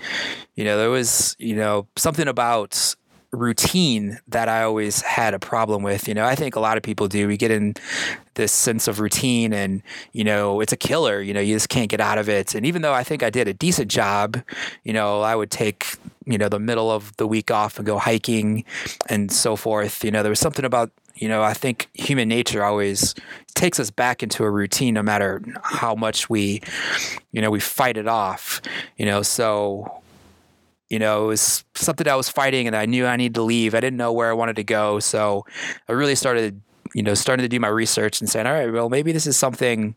You 0.56 0.64
know, 0.64 0.78
there 0.78 0.90
was 0.90 1.36
you 1.40 1.56
know 1.56 1.88
something 1.96 2.28
about 2.28 2.96
routine 3.32 4.20
that 4.28 4.48
I 4.48 4.64
always 4.64 5.02
had 5.02 5.34
a 5.34 5.40
problem 5.40 5.84
with. 5.84 6.08
You 6.08 6.14
know, 6.14 6.26
I 6.26 6.36
think 6.36 6.56
a 6.56 6.60
lot 6.60 6.78
of 6.78 6.84
people 6.84 7.08
do. 7.08 7.28
We 7.28 7.38
get 7.38 7.52
in 7.52 7.76
this 8.36 8.52
sense 8.52 8.88
of 8.88 9.00
routine 9.00 9.54
and, 9.54 9.82
you 10.14 10.24
know, 10.24 10.62
it's 10.62 10.74
a 10.74 10.78
killer. 10.78 11.22
You 11.22 11.34
know, 11.34 11.40
you 11.40 11.56
just 11.56 11.70
can't 11.70 11.90
get 11.90 12.00
out 12.00 12.18
of 12.18 12.30
it. 12.30 12.56
And 12.56 12.66
even 12.66 12.82
though 12.82 12.94
I 12.94 13.04
think 13.04 13.24
I 13.24 13.30
did 13.30 13.48
a 13.48 13.54
decent 13.54 13.92
job, 13.92 14.42
you 14.84 14.94
know, 14.94 15.22
I 15.22 15.36
would 15.36 15.52
take, 15.52 15.96
you 16.28 16.38
know, 16.38 16.50
the 16.50 16.60
middle 16.60 16.92
of 16.92 17.16
the 17.18 17.26
week 17.26 17.50
off 17.50 17.78
and 17.78 17.86
go 17.86 17.98
hiking 17.98 18.66
and 19.10 19.32
so 19.32 19.56
forth. 19.56 20.04
You 20.04 20.12
know, 20.12 20.22
there 20.22 20.30
was 20.30 20.40
something 20.40 20.66
about 20.66 20.92
you 21.16 21.28
know, 21.28 21.42
I 21.42 21.54
think 21.54 21.90
human 21.94 22.28
nature 22.28 22.64
always 22.64 23.16
takes 23.56 23.80
us 23.80 23.90
back 23.90 24.22
into 24.22 24.44
a 24.44 24.52
routine 24.52 24.94
no 24.94 25.02
matter 25.02 25.42
how 25.64 25.96
much 25.96 26.30
we, 26.30 26.62
you 27.32 27.42
know, 27.42 27.50
we 27.50 27.60
fight 27.60 27.98
it 27.98 28.08
off, 28.08 28.62
you 28.98 29.06
know, 29.06 29.24
so 29.24 30.02
you 30.90 31.00
know, 31.00 31.26
it 31.26 31.28
was 31.28 31.66
something 31.76 32.08
I 32.08 32.16
was 32.16 32.30
fighting 32.30 32.66
and 32.66 32.76
I 32.76 32.86
knew 32.86 33.06
I 33.06 33.18
needed 33.18 33.36
to 33.36 33.42
leave. 33.42 33.76
I 33.76 33.82
didn't 33.82 33.98
know 33.98 34.14
where 34.14 34.30
I 34.30 34.34
wanted 34.34 34.56
to 34.56 34.64
go. 34.64 35.00
So 35.00 35.46
I 35.90 35.92
really 35.92 36.16
started, 36.16 36.62
you 36.96 37.04
know, 37.04 37.14
starting 37.14 37.44
to 37.44 37.50
do 37.50 37.60
my 37.60 37.68
research 37.68 38.22
and 38.22 38.30
saying, 38.30 38.48
all 38.48 38.54
right, 38.54 38.72
well, 38.72 38.90
maybe 38.90 39.12
this 39.12 39.28
is 39.28 39.36
something, 39.36 39.96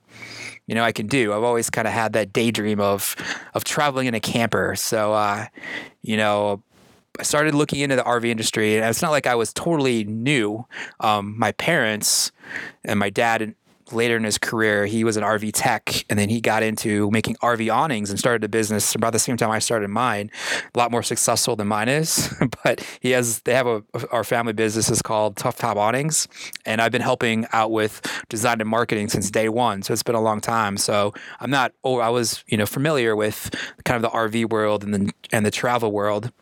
you 0.66 0.75
know, 0.75 0.82
I 0.82 0.90
can 0.90 1.06
do. 1.06 1.32
I've 1.32 1.44
always 1.44 1.70
kind 1.70 1.87
of 1.87 1.94
had 1.94 2.14
that 2.14 2.32
daydream 2.32 2.80
of, 2.80 3.14
of 3.54 3.62
traveling 3.62 4.08
in 4.08 4.14
a 4.14 4.20
camper. 4.20 4.75
So, 4.75 5.12
uh, 5.12 5.46
you 6.02 6.16
know, 6.16 6.62
I 7.19 7.23
started 7.23 7.54
looking 7.54 7.80
into 7.80 7.97
the 7.97 8.02
RV 8.02 8.25
industry 8.25 8.76
and 8.76 8.87
it's 8.88 9.02
not 9.02 9.11
like 9.11 9.26
I 9.26 9.35
was 9.35 9.52
totally 9.52 10.04
new. 10.04 10.66
Um, 11.00 11.38
my 11.38 11.52
parents 11.52 12.33
and 12.85 12.99
my 12.99 13.11
dad 13.11 13.54
later 13.92 14.16
in 14.16 14.25
his 14.25 14.38
career, 14.38 14.87
he 14.87 15.04
was 15.04 15.16
an 15.16 15.23
RV 15.23 15.52
tech, 15.54 16.04
and 16.09 16.18
then 16.18 16.28
he 16.28 16.40
got 16.40 16.62
into 16.62 17.11
making 17.11 17.37
RV 17.37 17.73
awnings 17.75 18.11
and 18.11 18.18
started 18.18 18.44
a 18.44 18.49
business 18.49 18.94
about 18.94 19.12
the 19.12 19.18
same 19.18 19.37
time 19.37 19.50
I 19.50 19.59
started 19.59 19.88
mine. 19.88 20.30
A 20.75 20.78
lot 20.78 20.90
more 20.90 21.02
successful 21.02 21.56
than 21.56 21.68
mine 21.68 21.88
is, 21.88 22.32
but 22.64 22.87
he 23.00 23.11
has. 23.11 23.40
They 23.40 23.54
have 23.54 23.66
a 23.66 23.82
our 24.11 24.25
family 24.25 24.52
business 24.52 24.90
is 24.90 25.02
called 25.02 25.37
Tough 25.37 25.56
Top 25.56 25.76
Awnings, 25.76 26.28
and 26.66 26.80
I've 26.80 26.92
been 26.92 27.02
helping 27.02 27.47
out 27.52 27.70
with 27.70 28.00
design 28.28 28.61
and 28.61 28.68
marketing 28.68 29.09
since 29.09 29.30
day 29.30 29.49
one. 29.49 29.82
So 29.82 29.92
it's 29.92 30.02
been 30.02 30.14
a 30.14 30.20
long 30.20 30.40
time. 30.40 30.76
So 30.76 31.12
I'm 31.40 31.50
not. 31.50 31.73
Oh, 31.85 31.99
I 31.99 32.09
was 32.09 32.44
you 32.47 32.56
know 32.56 32.66
familiar 32.66 33.16
with 33.16 33.54
kind 33.85 33.97
of 33.97 34.11
the 34.11 34.16
RV 34.16 34.50
world 34.50 34.85
and 34.85 34.94
the 34.94 35.12
and 35.32 35.44
the 35.44 35.50
travel 35.50 35.92
world 35.92 36.32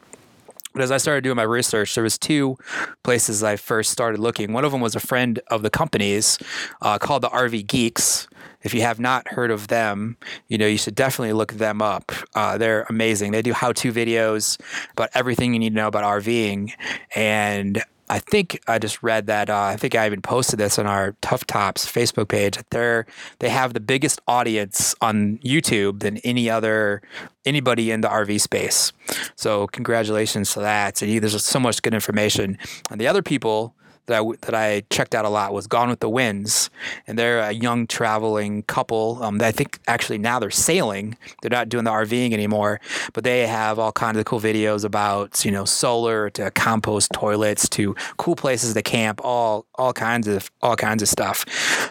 but 0.78 0.84
as 0.84 0.92
I 0.92 0.98
started 0.98 1.24
doing 1.24 1.34
my 1.34 1.42
research, 1.42 1.96
there 1.96 2.04
was 2.04 2.16
two 2.16 2.56
places 3.02 3.42
I 3.42 3.56
first 3.56 3.90
started 3.90 4.20
looking. 4.20 4.52
One 4.52 4.64
of 4.64 4.70
them 4.70 4.80
was 4.80 4.94
a 4.94 5.00
friend 5.00 5.40
of 5.48 5.62
the 5.62 5.70
company's 5.70 6.38
uh, 6.82 6.98
called 6.98 7.24
the 7.24 7.28
RV 7.30 7.66
Geeks. 7.66 8.28
If 8.62 8.72
you 8.74 8.82
have 8.82 9.00
not 9.00 9.26
heard 9.26 9.50
of 9.50 9.66
them, 9.66 10.16
you 10.46 10.56
know 10.56 10.68
you 10.68 10.78
should 10.78 10.94
definitely 10.94 11.32
look 11.32 11.54
them 11.54 11.82
up. 11.82 12.12
Uh, 12.36 12.58
they're 12.58 12.86
amazing. 12.88 13.32
They 13.32 13.42
do 13.42 13.52
how-to 13.52 13.92
videos 13.92 14.56
about 14.92 15.10
everything 15.14 15.52
you 15.52 15.58
need 15.58 15.70
to 15.70 15.74
know 15.74 15.88
about 15.88 16.04
RVing, 16.04 16.70
and 17.16 17.82
I 18.10 18.18
think 18.18 18.60
I 18.66 18.78
just 18.78 19.02
read 19.02 19.26
that. 19.26 19.50
Uh, 19.50 19.60
I 19.60 19.76
think 19.76 19.94
I 19.94 20.06
even 20.06 20.22
posted 20.22 20.58
this 20.58 20.78
on 20.78 20.86
our 20.86 21.14
Tough 21.20 21.46
Tops 21.46 21.86
Facebook 21.90 22.28
page. 22.28 22.58
They're 22.70 23.06
they 23.38 23.48
have 23.50 23.74
the 23.74 23.80
biggest 23.80 24.20
audience 24.26 24.94
on 25.00 25.38
YouTube 25.38 26.00
than 26.00 26.18
any 26.18 26.48
other 26.48 27.02
anybody 27.44 27.90
in 27.90 28.00
the 28.00 28.08
RV 28.08 28.40
space. 28.40 28.92
So 29.36 29.66
congratulations 29.68 30.52
to 30.54 30.60
that. 30.60 31.02
And 31.02 31.22
there's 31.22 31.44
so 31.44 31.60
much 31.60 31.82
good 31.82 31.94
information. 31.94 32.58
And 32.90 33.00
the 33.00 33.06
other 33.06 33.22
people 33.22 33.74
that 34.08 34.20
I, 34.20 34.26
that 34.40 34.54
I 34.54 34.82
checked 34.90 35.14
out 35.14 35.24
a 35.24 35.28
lot 35.28 35.54
was 35.54 35.66
Gone 35.66 35.88
with 35.88 36.00
the 36.00 36.10
Wynns, 36.10 36.70
and 37.06 37.18
they're 37.18 37.38
a 37.38 37.52
young 37.52 37.86
traveling 37.86 38.62
couple. 38.64 39.22
Um, 39.22 39.40
I 39.40 39.52
think 39.52 39.78
actually 39.86 40.18
now 40.18 40.38
they're 40.38 40.50
sailing. 40.50 41.16
They're 41.40 41.50
not 41.50 41.68
doing 41.68 41.84
the 41.84 41.90
RVing 41.90 42.32
anymore, 42.32 42.80
but 43.12 43.22
they 43.22 43.46
have 43.46 43.78
all 43.78 43.92
kinds 43.92 44.18
of 44.18 44.24
cool 44.24 44.40
videos 44.40 44.84
about 44.84 45.44
you 45.44 45.50
know 45.50 45.64
solar 45.64 46.30
to 46.30 46.50
compost 46.50 47.12
toilets 47.12 47.68
to 47.70 47.94
cool 48.16 48.34
places 48.34 48.74
to 48.74 48.82
camp, 48.82 49.20
all 49.22 49.66
all 49.76 49.92
kinds 49.92 50.26
of 50.26 50.50
all 50.62 50.76
kinds 50.76 51.02
of 51.02 51.08
stuff. 51.08 51.44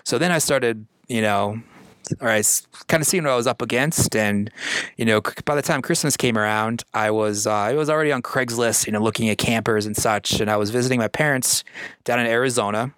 So 0.04 0.18
then 0.18 0.32
I 0.32 0.40
started 0.40 0.86
you 1.08 1.22
know 1.22 1.62
all 2.22 2.28
right, 2.28 2.62
kind 2.88 3.02
of 3.02 3.08
seeing 3.08 3.24
what 3.24 3.34
I 3.34 3.36
was 3.36 3.48
up 3.48 3.62
against. 3.62 4.16
And, 4.16 4.52
you 4.98 5.06
know, 5.06 5.22
by 5.46 5.56
the 5.56 5.62
time 5.62 5.82
Christmas 5.82 6.18
came 6.18 6.38
around, 6.38 6.84
I 6.94 7.12
was, 7.12 7.48
uh, 7.48 7.54
I 7.54 7.74
was 7.74 7.90
already 7.90 8.12
on 8.12 8.22
Craigslist, 8.22 8.86
you 8.86 8.94
know, 8.94 9.02
looking 9.02 9.30
at 9.30 9.38
campers 9.38 9.86
and 9.86 9.96
such. 9.96 10.40
And 10.40 10.50
I 10.50 10.58
was 10.58 10.70
visiting 10.70 11.00
my 11.00 11.08
parents 11.08 11.64
down 12.04 12.20
in 12.20 12.28
Arizona. 12.28 12.94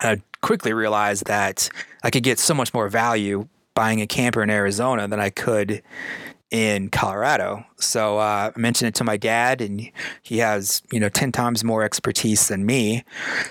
And 0.00 0.20
I 0.20 0.22
quickly 0.40 0.72
realized 0.72 1.26
that 1.26 1.68
I 2.02 2.10
could 2.10 2.22
get 2.22 2.38
so 2.38 2.54
much 2.54 2.72
more 2.72 2.88
value 2.88 3.48
buying 3.74 4.00
a 4.00 4.06
camper 4.06 4.42
in 4.42 4.50
Arizona 4.50 5.06
than 5.08 5.20
I 5.20 5.30
could 5.30 5.82
in 6.50 6.88
Colorado. 6.88 7.64
So 7.78 8.18
uh, 8.18 8.50
I 8.54 8.58
mentioned 8.58 8.88
it 8.88 8.94
to 8.96 9.04
my 9.04 9.16
dad, 9.16 9.60
and 9.60 9.90
he 10.22 10.38
has 10.38 10.82
you 10.92 11.00
know 11.00 11.08
ten 11.08 11.32
times 11.32 11.64
more 11.64 11.82
expertise 11.82 12.48
than 12.48 12.66
me. 12.66 13.04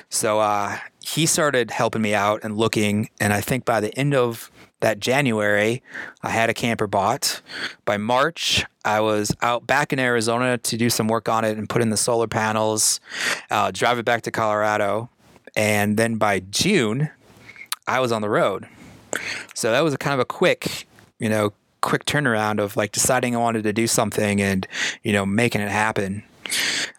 So 0.10 0.40
uh, 0.40 0.78
he 1.02 1.26
started 1.26 1.72
helping 1.72 2.02
me 2.02 2.14
out 2.14 2.42
and 2.44 2.58
looking, 2.58 3.10
and 3.20 3.34
I 3.34 3.42
think 3.42 3.66
by 3.66 3.80
the 3.80 3.98
end 3.98 4.14
of 4.14 4.52
that 4.82 5.00
January, 5.00 5.84
I 6.24 6.30
had 6.30 6.50
a 6.50 6.54
camper 6.54 6.88
bought. 6.88 7.42
By 7.86 7.98
March, 7.98 8.66
I 8.86 9.02
was 9.02 9.36
out 9.42 9.68
back 9.68 9.92
in 9.92 10.00
Arizona 10.00 10.58
to 10.58 10.78
do 10.78 10.90
some 10.90 11.08
work 11.08 11.28
on 11.28 11.44
it 11.46 11.58
and 11.58 11.68
put 11.68 11.82
in 11.82 11.90
the 11.90 11.98
solar 11.98 12.28
panels, 12.28 13.00
uh, 13.50 13.72
drive 13.72 14.00
it 14.00 14.06
back 14.06 14.22
to 14.24 14.32
Colorado. 14.32 15.10
And 15.56 15.98
then 15.98 16.16
by 16.16 16.40
June, 16.40 17.10
I 17.88 18.00
was 18.00 18.12
on 18.12 18.22
the 18.22 18.30
road. 18.30 18.68
So 19.54 19.72
that 19.72 19.82
was 19.82 19.94
a 19.94 19.98
kind 19.98 20.14
of 20.14 20.20
a 20.20 20.26
quick, 20.26 20.88
you 21.20 21.30
know, 21.30 21.54
quick 21.82 22.06
turnaround 22.06 22.60
of 22.60 22.78
like 22.78 22.92
deciding 22.92 23.36
I 23.36 23.40
wanted 23.40 23.64
to 23.64 23.74
do 23.74 23.88
something 23.88 24.42
and, 24.42 24.68
you 25.04 25.12
know, 25.12 25.26
making 25.26 25.62
it 25.62 25.72
happen. 25.72 26.24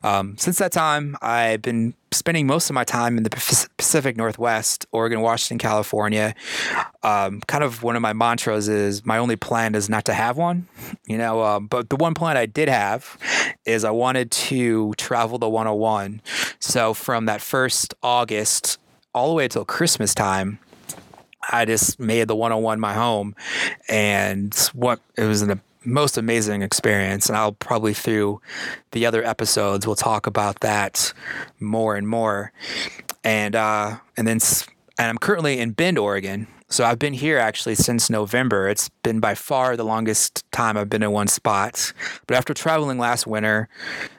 Um, 0.03 0.37
since 0.39 0.59
that 0.59 0.73
time, 0.73 1.17
I've 1.21 1.63
been 1.63 1.95
spending 2.13 2.47
most 2.47 2.71
of 2.71 2.75
my 2.75 2.85
time 2.85 3.17
in 3.17 3.23
the 3.23 3.31
Pacific 3.31 4.17
Northwest, 4.17 4.87
Oregon, 4.93 5.21
Washington, 5.21 5.59
California. 5.59 6.35
Um, 7.03 7.41
kind 7.47 7.65
of 7.65 7.83
one 7.83 7.97
of 7.97 8.03
my 8.03 8.13
mantras 8.13 8.69
is 8.69 9.07
my 9.07 9.19
only 9.19 9.37
plan 9.37 9.75
is 9.75 9.89
not 9.89 10.05
to 10.05 10.15
have 10.15 10.37
one, 10.37 10.69
you 11.07 11.19
know. 11.19 11.43
Um, 11.43 11.67
but 11.67 11.89
the 11.89 11.97
one 11.97 12.15
plan 12.15 12.37
I 12.37 12.47
did 12.47 12.69
have 12.69 13.19
is 13.65 13.85
I 13.85 13.91
wanted 13.91 14.31
to 14.31 14.95
travel 14.97 15.39
the 15.39 15.49
101. 15.49 16.21
So 16.59 16.95
from 16.95 17.27
that 17.27 17.41
first 17.41 17.95
August 18.03 18.79
all 19.15 19.29
the 19.29 19.35
way 19.35 19.45
until 19.45 19.65
Christmas 19.65 20.15
time. 20.15 20.59
I 21.53 21.65
just 21.65 21.99
made 21.99 22.29
the 22.29 22.37
101 22.37 22.79
my 22.79 22.93
home, 22.93 23.35
and 23.89 24.55
what 24.75 25.01
it 25.17 25.25
was 25.25 25.43
an 25.43 25.61
most 25.85 26.19
amazing 26.19 26.63
experience. 26.63 27.29
And 27.29 27.37
I'll 27.37 27.53
probably 27.53 27.95
through 27.95 28.41
the 28.93 29.07
other 29.07 29.25
episodes, 29.25 29.87
we'll 29.87 29.97
talk 29.97 30.27
about 30.27 30.61
that 30.61 31.13
more 31.59 31.97
and 31.97 32.07
more. 32.07 32.53
And, 33.25 33.57
uh, 33.57 33.99
and 34.17 34.27
then, 34.27 34.39
and 34.99 35.09
I'm 35.09 35.19
currently 35.19 35.59
in 35.59 35.73
Bend, 35.73 35.99
Oregon. 35.99 36.47
So 36.73 36.85
I've 36.85 37.01
been 37.01 37.15
here 37.15 37.37
actually 37.37 37.75
since 37.75 38.09
November. 38.09 38.69
It's 38.69 38.89
been 39.03 39.19
by 39.19 39.35
far 39.35 39.77
the 39.77 39.83
longest 39.83 40.45
time 40.53 40.77
I've 40.77 40.89
been 40.89 41.03
in 41.03 41.11
one 41.11 41.27
spot. 41.27 41.93
But 42.29 42.37
after 42.37 42.55
traveling 42.55 42.97
last 42.97 43.27
winter, 43.27 43.69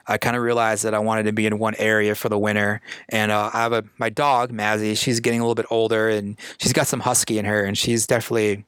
I 0.06 0.18
kind 0.18 0.36
of 0.36 0.44
realized 0.44 0.84
that 0.84 0.94
I 0.94 1.00
wanted 1.00 1.24
to 1.24 1.32
be 1.32 1.46
in 1.46 1.60
one 1.60 1.76
area 1.76 2.14
for 2.14 2.28
the 2.28 2.38
winter. 2.38 2.82
And 3.08 3.32
uh, 3.32 3.52
I 3.54 3.62
have 3.62 3.72
a 3.72 3.86
my 3.98 4.10
dog 4.10 4.52
Mazzy. 4.52 4.98
She's 4.98 5.22
getting 5.22 5.40
a 5.40 5.44
little 5.44 5.56
bit 5.56 5.68
older, 5.70 6.10
and 6.10 6.38
she's 6.58 6.74
got 6.74 6.88
some 6.88 7.00
husky 7.00 7.40
in 7.40 7.46
her, 7.46 7.64
and 7.64 7.78
she's 7.78 8.06
definitely 8.06 8.66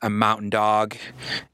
a 0.00 0.08
mountain 0.10 0.50
dog 0.50 0.96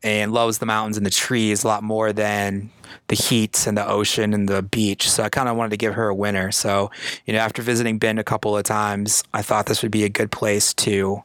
and 0.02 0.32
loves 0.32 0.58
the 0.58 0.66
mountains 0.66 0.98
and 0.98 1.06
the 1.06 1.10
trees 1.10 1.64
a 1.64 1.68
lot 1.68 1.82
more 1.82 2.12
than 2.12 2.70
the 3.08 3.16
heat 3.16 3.66
and 3.66 3.76
the 3.76 3.86
ocean 3.86 4.34
and 4.34 4.48
the 4.48 4.62
beach. 4.62 5.10
So 5.10 5.22
I 5.22 5.28
kind 5.28 5.48
of 5.48 5.56
wanted 5.56 5.70
to 5.70 5.76
give 5.76 5.94
her 5.94 6.08
a 6.08 6.14
winner. 6.14 6.50
So, 6.52 6.90
you 7.26 7.32
know, 7.32 7.40
after 7.40 7.62
visiting 7.62 7.98
Bend 7.98 8.18
a 8.18 8.24
couple 8.24 8.56
of 8.56 8.64
times, 8.64 9.24
I 9.34 9.42
thought 9.42 9.66
this 9.66 9.82
would 9.82 9.92
be 9.92 10.04
a 10.04 10.08
good 10.08 10.30
place 10.30 10.74
to 10.74 11.22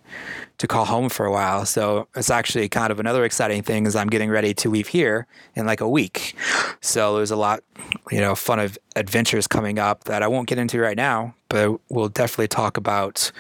to 0.58 0.68
call 0.68 0.86
home 0.86 1.10
for 1.10 1.26
a 1.26 1.32
while. 1.32 1.66
So 1.66 2.08
it's 2.16 2.30
actually 2.30 2.70
kind 2.70 2.92
of 2.92 3.00
another 3.00 3.26
exciting 3.26 3.62
thing 3.62 3.86
is 3.86 3.96
I'm 3.96 4.08
getting 4.08 4.30
ready 4.30 4.54
to 4.54 4.70
leave 4.70 4.88
here 4.88 5.28
in 5.56 5.66
like 5.66 5.82
a 5.82 5.90
week. 5.90 6.36
So 6.82 7.18
there's 7.18 7.32
a 7.32 7.36
lot, 7.36 7.62
you 8.10 8.22
know, 8.22 8.36
fun 8.36 8.60
of 8.60 8.78
adventures 8.96 9.48
coming 9.48 9.80
up 9.80 10.06
that 10.06 10.24
I 10.24 10.28
won't 10.28 10.48
get 10.48 10.58
into 10.58 10.80
right 10.80 10.96
now, 10.96 11.36
but 11.50 11.80
we'll 11.90 12.10
definitely 12.10 12.48
talk 12.48 12.78
about 12.78 13.32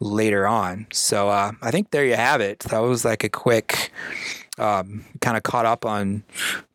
later 0.00 0.46
on. 0.46 0.86
So 0.92 1.30
uh, 1.30 1.52
I 1.62 1.70
think 1.70 1.90
there 1.90 2.04
you 2.04 2.16
have 2.16 2.40
it. 2.40 2.60
That 2.60 2.80
was 2.80 3.04
like 3.04 3.24
a 3.24 3.28
quick 3.28 3.90
um, 4.60 5.04
kind 5.20 5.36
of 5.36 5.42
caught 5.42 5.66
up 5.66 5.84
on 5.84 6.22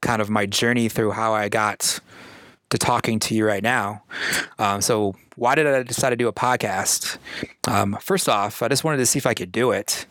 kind 0.01 0.22
of 0.22 0.30
my 0.30 0.46
journey 0.46 0.89
through 0.89 1.12
how 1.12 1.34
I 1.34 1.50
got 1.50 2.00
to 2.70 2.77
talking 2.77 3.20
to 3.20 3.36
you 3.36 3.46
right 3.46 3.63
now. 3.63 4.04
Um, 4.58 4.82
so, 4.82 5.15
why 5.36 5.54
did 5.54 5.68
I 5.68 5.84
decide 5.84 6.12
to 6.12 6.15
do 6.15 6.27
a 6.27 6.34
podcast? 6.34 7.18
Um, 7.68 7.98
first 8.01 8.30
off, 8.30 8.62
I 8.62 8.70
just 8.70 8.84
wanted 8.84 8.98
to 8.98 9.06
see 9.06 9.20
if 9.20 9.25
I 9.27 9.34
could 9.34 9.51
do 9.51 9.72
it. 9.72 10.06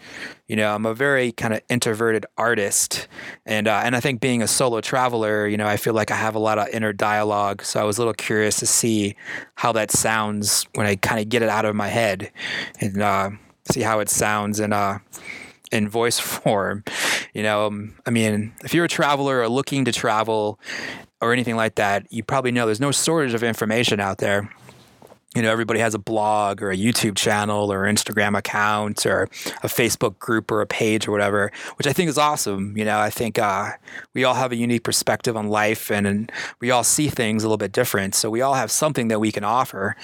You 0.49 0.57
know, 0.57 0.75
I'm 0.75 0.85
a 0.85 0.95
very 0.95 1.33
kind 1.33 1.54
of 1.54 1.62
introverted 1.71 2.26
artist, 2.37 3.09
and 3.47 3.66
uh, 3.66 3.81
and 3.85 3.97
I 3.97 4.00
think 4.00 4.21
being 4.21 4.43
a 4.43 4.47
solo 4.47 4.81
traveler, 4.81 5.47
you 5.49 5.57
know, 5.57 5.66
I 5.66 5.76
feel 5.76 5.95
like 5.95 6.11
I 6.11 6.16
have 6.16 6.35
a 6.35 6.38
lot 6.38 6.59
of 6.59 6.69
inner 6.69 6.93
dialogue. 6.93 7.62
So 7.62 7.81
I 7.81 7.85
was 7.85 7.99
a 7.99 8.00
little 8.02 8.14
curious 8.14 8.59
to 8.61 8.66
see 8.66 9.16
how 9.54 9.73
that 9.73 9.90
sounds 9.90 10.66
when 10.75 10.87
I 10.87 10.97
kind 10.97 11.21
of 11.21 11.28
get 11.28 11.43
it 11.43 11.49
out 11.49 11.64
of 11.64 11.75
my 11.75 11.88
head, 11.88 12.31
and 12.81 13.02
uh, 13.02 13.31
see 13.71 13.81
how 13.81 14.00
it 14.00 14.09
sounds 14.09 14.61
and. 14.61 14.73
uh, 14.73 14.99
in 15.73 15.88
voice 15.88 16.18
form. 16.21 16.85
You 17.33 17.42
know, 17.42 17.66
um, 17.66 17.94
I 18.06 18.11
mean, 18.11 18.52
if 18.64 18.75
you're 18.75 18.85
a 18.85 18.88
traveler 18.88 19.40
or 19.40 19.49
looking 19.49 19.85
to 19.87 19.92
travel 19.92 20.59
or 21.21 21.33
anything 21.33 21.56
like 21.56 21.76
that, 21.76 22.06
you 22.11 22.23
probably 22.23 22.52
know 22.52 22.66
there's 22.66 22.80
no 22.80 22.92
shortage 22.92 23.35
of 23.35 23.42
information 23.42 24.00
out 24.00 24.18
there. 24.18 24.50
You 25.35 25.43
know, 25.43 25.50
everybody 25.50 25.81
has 25.81 25.95
a 25.95 25.99
blog 25.99 26.62
or 26.62 26.71
a 26.71 26.76
YouTube 26.76 27.17
channel 27.17 27.73
or 27.73 27.85
Instagram 27.85 28.38
account 28.38 29.05
or 29.05 29.25
a 29.62 29.69
Facebook 29.69 30.19
group 30.19 30.50
or 30.50 30.61
a 30.61 30.67
page 30.67 31.09
or 31.09 31.11
whatever, 31.11 31.50
which 31.76 31.87
I 31.87 31.93
think 31.93 32.09
is 32.09 32.19
awesome. 32.19 32.76
You 32.76 32.85
know, 32.85 32.99
I 32.99 33.11
think 33.11 33.38
uh, 33.38 33.73
we 34.14 34.25
all 34.25 34.35
have 34.35 34.53
a 34.53 34.57
unique 34.57 34.85
perspective 34.85 35.37
on 35.37 35.49
life 35.49 35.91
and, 35.91 36.07
and 36.07 36.33
we 36.61 36.71
all 36.71 36.85
see 36.85 37.09
things 37.09 37.43
a 37.43 37.47
little 37.47 37.59
bit 37.59 37.73
different. 37.73 38.14
So 38.14 38.31
we 38.31 38.43
all 38.43 38.55
have 38.55 38.71
something 38.71 39.09
that 39.09 39.19
we 39.19 39.33
can 39.33 39.45
offer. 39.45 39.97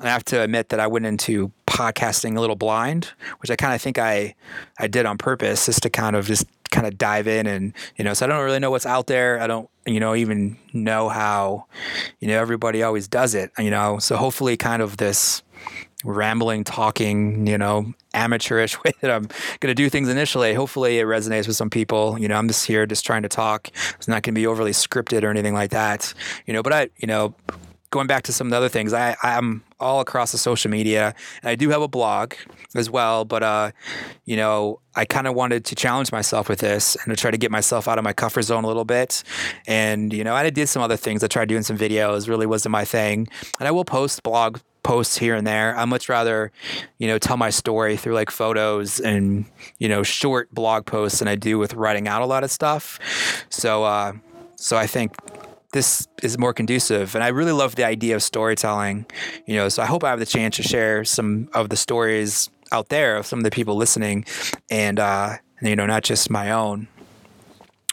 And 0.00 0.08
I 0.08 0.12
have 0.12 0.24
to 0.26 0.42
admit 0.42 0.70
that 0.70 0.80
I 0.80 0.86
went 0.86 1.06
into 1.06 1.52
podcasting 1.66 2.36
a 2.36 2.40
little 2.40 2.56
blind, 2.56 3.12
which 3.40 3.50
I 3.50 3.56
kind 3.56 3.74
of 3.74 3.82
think 3.82 3.98
I 3.98 4.34
I 4.78 4.86
did 4.86 5.06
on 5.06 5.18
purpose, 5.18 5.66
just 5.66 5.82
to 5.82 5.90
kind 5.90 6.16
of 6.16 6.26
just 6.26 6.46
kind 6.70 6.86
of 6.86 6.98
dive 6.98 7.26
in 7.26 7.46
and 7.46 7.72
you 7.96 8.04
know 8.04 8.12
so 8.12 8.26
i 8.26 8.28
don't 8.28 8.44
really 8.44 8.58
know 8.58 8.70
what's 8.70 8.84
out 8.84 9.06
there 9.06 9.40
i 9.40 9.46
don't 9.46 9.70
you 9.88 10.00
know 10.00 10.14
even 10.14 10.56
know 10.72 11.08
how 11.08 11.66
you 12.20 12.28
know 12.28 12.38
everybody 12.38 12.82
always 12.82 13.08
does 13.08 13.34
it 13.34 13.50
you 13.58 13.70
know? 13.70 13.98
So 13.98 14.16
hopefully 14.16 14.56
kind 14.56 14.82
of 14.82 14.96
this 14.96 15.42
rambling 16.04 16.62
talking 16.62 17.46
you 17.46 17.58
know 17.58 17.92
amateurish 18.14 18.80
way 18.84 18.92
that 19.00 19.10
i'm 19.10 19.22
going 19.58 19.70
to 19.70 19.74
do 19.74 19.88
things 19.90 20.08
initially 20.08 20.54
hopefully 20.54 21.00
it 21.00 21.04
resonates 21.04 21.48
with 21.48 21.56
some 21.56 21.70
people. 21.70 22.18
You 22.18 22.28
know 22.28 22.36
i'm 22.36 22.48
just 22.48 22.66
here 22.66 22.86
just 22.86 23.04
trying 23.04 23.22
to 23.22 23.28
talk. 23.28 23.68
It's 23.96 24.08
not 24.08 24.22
going 24.22 24.34
to 24.34 24.40
be 24.40 24.46
overly 24.46 24.72
scripted 24.72 25.22
or 25.24 25.30
anything 25.30 25.54
like 25.54 25.70
that 25.70 26.14
you 26.46 26.52
know? 26.52 26.62
But 26.62 26.72
i 26.72 26.88
you 26.98 27.06
know 27.06 27.34
going 27.90 28.06
back 28.06 28.22
to 28.24 28.32
some 28.32 28.48
of 28.48 28.50
the 28.50 28.56
other 28.56 28.68
things, 28.68 28.92
I, 28.92 29.16
I'm 29.22 29.62
all 29.80 30.00
across 30.00 30.32
the 30.32 30.38
social 30.38 30.70
media. 30.70 31.14
And 31.42 31.48
I 31.48 31.54
do 31.54 31.70
have 31.70 31.82
a 31.82 31.88
blog 31.88 32.34
as 32.74 32.90
well, 32.90 33.24
but 33.24 33.42
uh, 33.42 33.70
you 34.24 34.36
know, 34.36 34.80
I 34.94 35.04
kind 35.04 35.26
of 35.26 35.34
wanted 35.34 35.64
to 35.66 35.74
challenge 35.74 36.12
myself 36.12 36.48
with 36.48 36.60
this 36.60 36.96
and 36.96 37.14
to 37.14 37.16
try 37.20 37.30
to 37.30 37.38
get 37.38 37.50
myself 37.50 37.88
out 37.88 37.98
of 37.98 38.04
my 38.04 38.12
comfort 38.12 38.42
zone 38.42 38.64
a 38.64 38.66
little 38.66 38.84
bit. 38.84 39.22
And 39.66 40.12
you 40.12 40.24
know, 40.24 40.34
I 40.34 40.48
did 40.50 40.68
some 40.68 40.82
other 40.82 40.96
things. 40.96 41.24
I 41.24 41.28
tried 41.28 41.48
doing 41.48 41.62
some 41.62 41.78
videos. 41.78 42.28
Really 42.28 42.46
wasn't 42.46 42.72
my 42.72 42.84
thing. 42.84 43.28
And 43.58 43.68
I 43.68 43.70
will 43.70 43.84
post 43.84 44.22
blog 44.22 44.60
posts 44.82 45.18
here 45.18 45.34
and 45.34 45.46
there. 45.46 45.76
I 45.76 45.84
much 45.84 46.08
rather, 46.08 46.52
you 46.98 47.08
know, 47.08 47.18
tell 47.18 47.36
my 47.36 47.50
story 47.50 47.96
through 47.96 48.14
like 48.14 48.30
photos 48.30 49.00
and 49.00 49.46
you 49.78 49.88
know 49.88 50.02
short 50.02 50.52
blog 50.54 50.86
posts 50.86 51.20
than 51.20 51.28
I 51.28 51.36
do 51.36 51.58
with 51.58 51.74
writing 51.74 52.08
out 52.08 52.22
a 52.22 52.26
lot 52.26 52.44
of 52.44 52.50
stuff. 52.50 52.98
So, 53.48 53.84
uh, 53.84 54.12
so 54.56 54.76
I 54.76 54.86
think 54.86 55.14
this 55.72 56.08
is 56.22 56.38
more 56.38 56.52
conducive. 56.54 57.14
And 57.14 57.22
I 57.22 57.28
really 57.28 57.52
love 57.52 57.76
the 57.76 57.84
idea 57.84 58.16
of 58.16 58.22
storytelling, 58.22 59.06
you 59.46 59.56
know, 59.56 59.68
so 59.68 59.82
I 59.82 59.86
hope 59.86 60.02
I 60.02 60.10
have 60.10 60.18
the 60.18 60.26
chance 60.26 60.56
to 60.56 60.62
share 60.62 61.04
some 61.04 61.50
of 61.52 61.68
the 61.68 61.76
stories 61.76 62.48
out 62.72 62.88
there 62.88 63.16
of 63.16 63.26
some 63.26 63.38
of 63.38 63.44
the 63.44 63.50
people 63.50 63.76
listening 63.76 64.24
and, 64.70 64.98
uh, 64.98 65.36
you 65.62 65.76
know, 65.76 65.86
not 65.86 66.04
just 66.04 66.30
my 66.30 66.50
own. 66.50 66.88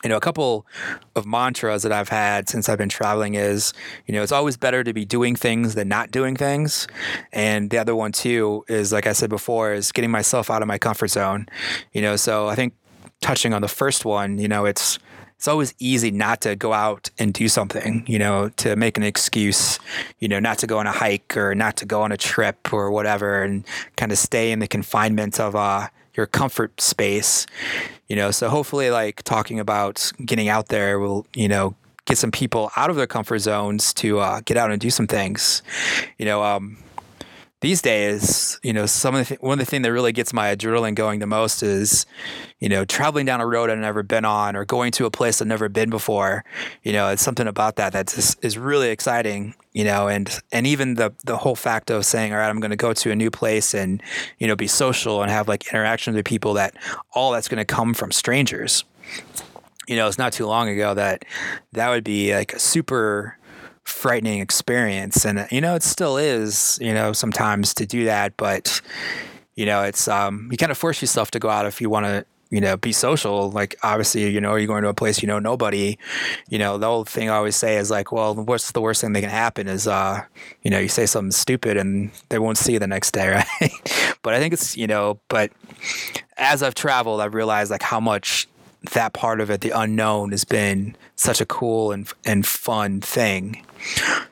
You 0.04 0.10
know, 0.10 0.18
a 0.18 0.22
couple 0.22 0.68
of 1.16 1.26
mantras 1.26 1.82
that 1.82 1.92
I've 1.92 2.10
had 2.10 2.48
since 2.48 2.70
I've 2.70 2.78
been 2.78 2.90
traveling 2.90 3.34
is, 3.34 3.74
you 4.06 4.14
know, 4.14 4.22
it's 4.22 4.32
always 4.32 4.56
better 4.56 4.84
to 4.84 4.94
be 4.94 5.04
doing 5.04 5.36
things 5.36 5.74
than 5.74 5.88
not 5.88 6.12
doing 6.12 6.36
things. 6.36 6.88
And 7.34 7.72
the 7.72 7.80
other 7.80 7.96
one 7.96 8.12
too 8.12 8.64
is, 8.68 8.94
like 8.94 9.08
I 9.08 9.14
said 9.14 9.32
before, 9.32 9.74
is 9.74 9.92
getting 9.92 10.12
myself 10.12 10.52
out 10.52 10.62
of 10.62 10.68
my 10.68 10.78
comfort 10.78 11.08
zone. 11.08 11.48
You 11.92 12.04
know, 12.04 12.18
so 12.18 12.48
I 12.48 12.54
think 12.54 12.76
touching 13.22 13.52
on 13.52 13.64
the 13.64 13.68
first 13.68 14.06
one, 14.06 14.38
you 14.38 14.48
know, 14.48 14.66
it's 14.66 15.00
it's 15.38 15.48
always 15.48 15.74
easy 15.80 16.12
not 16.12 16.42
to 16.42 16.56
go 16.56 16.74
out 16.74 17.10
and 17.20 17.34
do 17.34 17.48
something, 17.48 18.04
you 18.08 18.18
know, 18.18 18.50
to 18.58 18.76
make 18.76 18.98
an 18.98 19.04
excuse, 19.04 19.80
you 20.20 20.28
know, 20.28 20.40
not 20.40 20.58
to 20.60 20.68
go 20.68 20.80
on 20.80 20.88
a 20.88 20.92
hike 20.92 21.36
or 21.36 21.54
not 21.54 21.78
to 21.78 21.86
go 21.86 22.02
on 22.02 22.12
a 22.12 22.18
trip 22.18 22.74
or 22.74 22.90
whatever 22.90 23.44
and 23.44 23.66
kind 23.96 24.12
of 24.12 24.18
stay 24.18 24.52
in 24.52 24.60
the 24.60 24.68
confinement 24.68 25.40
of 25.40 25.56
uh, 25.56 25.88
your 26.16 26.26
comfort 26.26 26.80
space, 26.80 27.46
you 28.08 28.16
know. 28.16 28.32
So 28.32 28.50
hopefully, 28.50 28.90
like 28.90 29.24
talking 29.24 29.60
about 29.60 30.12
getting 30.24 30.48
out 30.48 30.70
there 30.70 31.00
will, 31.00 31.28
you 31.36 31.48
know, 31.48 31.76
get 32.06 32.18
some 32.18 32.32
people 32.32 32.72
out 32.78 32.90
of 32.90 32.96
their 32.96 33.08
comfort 33.08 33.40
zones 33.40 33.94
to 33.96 34.20
uh, 34.20 34.42
get 34.46 34.58
out 34.58 34.72
and 34.72 34.80
do 34.80 34.90
some 34.90 35.08
things, 35.08 35.62
you 36.18 36.26
know. 36.26 36.44
Um, 36.44 36.78
these 37.62 37.82
days, 37.82 38.60
you 38.64 38.74
know, 38.74 38.86
some 38.86 39.16
of 39.16 39.22
the 39.22 39.26
th- 39.26 39.42
one 39.42 39.54
of 39.54 39.66
the 39.66 39.70
things 39.70 39.84
that 39.84 39.92
really 39.92 40.12
gets 40.12 40.34
my 40.34 40.54
adrenaline 40.54 40.94
going 40.94 41.20
the 41.20 41.28
most 41.28 41.64
is, 41.64 42.06
you 42.60 42.68
know, 42.68 42.84
traveling 42.84 43.26
down 43.26 43.40
a 43.40 43.48
road 43.48 43.70
I've 43.70 43.78
never 43.80 44.04
been 44.04 44.26
on 44.26 44.56
or 44.56 44.66
going 44.66 44.92
to 44.94 45.06
a 45.06 45.12
place 45.12 45.42
I've 45.42 45.48
never 45.48 45.70
been 45.70 45.90
before. 45.90 46.44
You 46.84 46.92
know, 46.92 47.10
it's 47.10 47.24
something 47.24 47.48
about 47.48 47.78
that 47.78 47.94
that 47.94 48.16
is, 48.18 48.36
is 48.42 48.58
really 48.58 48.90
exciting. 48.90 49.56
You 49.72 49.86
know, 49.86 50.08
and 50.08 50.30
and 50.52 50.68
even 50.68 50.96
the 50.96 51.14
the 51.24 51.38
whole 51.38 51.56
fact 51.56 51.90
of 51.90 52.06
saying, 52.06 52.34
all 52.34 52.40
right, 52.40 52.50
I'm 52.50 52.60
going 52.60 52.72
to 52.72 52.78
go 52.78 52.94
to 52.94 53.12
a 53.12 53.16
new 53.16 53.32
place 53.32 53.74
and 53.74 54.02
you 54.38 54.48
know 54.48 54.56
be 54.56 54.68
social 54.68 55.22
and 55.22 55.32
have 55.32 55.48
like 55.48 55.68
interactions 55.68 56.16
with 56.16 56.26
people 56.26 56.54
that 56.54 56.76
all 57.14 57.32
that's 57.32 57.48
going 57.48 57.58
to 57.58 57.66
come 57.66 57.94
from 57.94 58.12
strangers. 58.12 58.84
You 59.88 59.96
know, 59.96 60.08
it's 60.08 60.18
not 60.18 60.34
too 60.34 60.46
long 60.46 60.68
ago 60.68 60.94
that 60.94 61.24
that 61.74 61.90
would 61.90 62.04
be 62.04 62.36
like 62.36 62.54
a 62.54 62.60
super 62.60 63.38
frightening 63.86 64.40
experience. 64.40 65.26
And 65.26 65.48
you 65.52 65.62
know 65.62 65.76
it 65.76 65.84
still 65.84 66.18
is 66.18 66.78
you 66.82 66.94
know 66.94 67.14
sometimes 67.14 67.74
to 67.76 67.86
do 67.86 68.06
that 68.06 68.36
but 68.38 68.82
you 69.56 69.66
know 69.66 69.84
it's 69.84 70.08
um 70.08 70.50
you 70.52 70.58
kind 70.58 70.72
of 70.72 70.78
force 70.78 71.02
yourself 71.02 71.32
to 71.32 71.40
go 71.40 71.50
out 71.50 71.66
if 71.66 71.80
you 71.80 71.90
want 71.90 72.06
to 72.06 72.26
you 72.50 72.62
know 72.62 72.78
be 72.78 72.92
social. 72.92 73.52
Like 73.52 73.76
obviously 73.84 74.30
you 74.30 74.42
know 74.42 74.56
you're 74.56 74.68
going 74.68 74.84
to 74.84 74.90
a 74.90 74.94
place 74.94 75.22
you 75.22 75.28
know 75.28 75.40
nobody. 75.40 75.98
You 76.50 76.60
know 76.60 76.78
the 76.78 76.88
old 76.88 77.10
thing 77.10 77.30
i 77.30 77.36
always 77.36 77.56
say 77.56 77.78
is 77.78 77.92
like 77.92 78.12
well 78.12 78.36
what's 78.36 78.72
the 78.72 78.82
worst 78.82 79.02
thing 79.02 79.14
that 79.14 79.22
can 79.22 79.30
happen 79.30 79.68
is 79.68 79.88
uh 79.88 80.24
you 80.62 80.72
know 80.72 80.80
you 80.80 80.88
say 80.88 81.06
something 81.06 81.32
stupid 81.32 81.78
and 81.78 82.12
they 82.30 82.40
won't 82.40 82.58
see 82.58 82.74
you 82.74 82.80
the 82.80 82.88
next 82.88 83.12
day 83.12 83.28
right? 83.62 84.18
But 84.22 84.34
i 84.34 84.40
think 84.40 84.54
it's 84.54 84.76
you 84.78 84.88
know 84.88 85.20
but 85.28 85.52
as 86.38 86.64
i've 86.64 86.76
traveled 86.76 87.22
i've 87.22 87.34
realized 87.34 87.72
like 87.72 87.82
how 87.84 88.00
much 88.00 88.48
that 88.92 89.14
part 89.14 89.42
of 89.42 89.50
it, 89.50 89.62
the 89.62 89.72
unknown, 89.72 90.32
has 90.32 90.44
been 90.44 90.96
such 91.16 91.42
a 91.42 91.46
cool 91.46 91.92
and 91.92 92.12
and 92.26 92.46
fun 92.46 93.02
thing. 93.02 93.66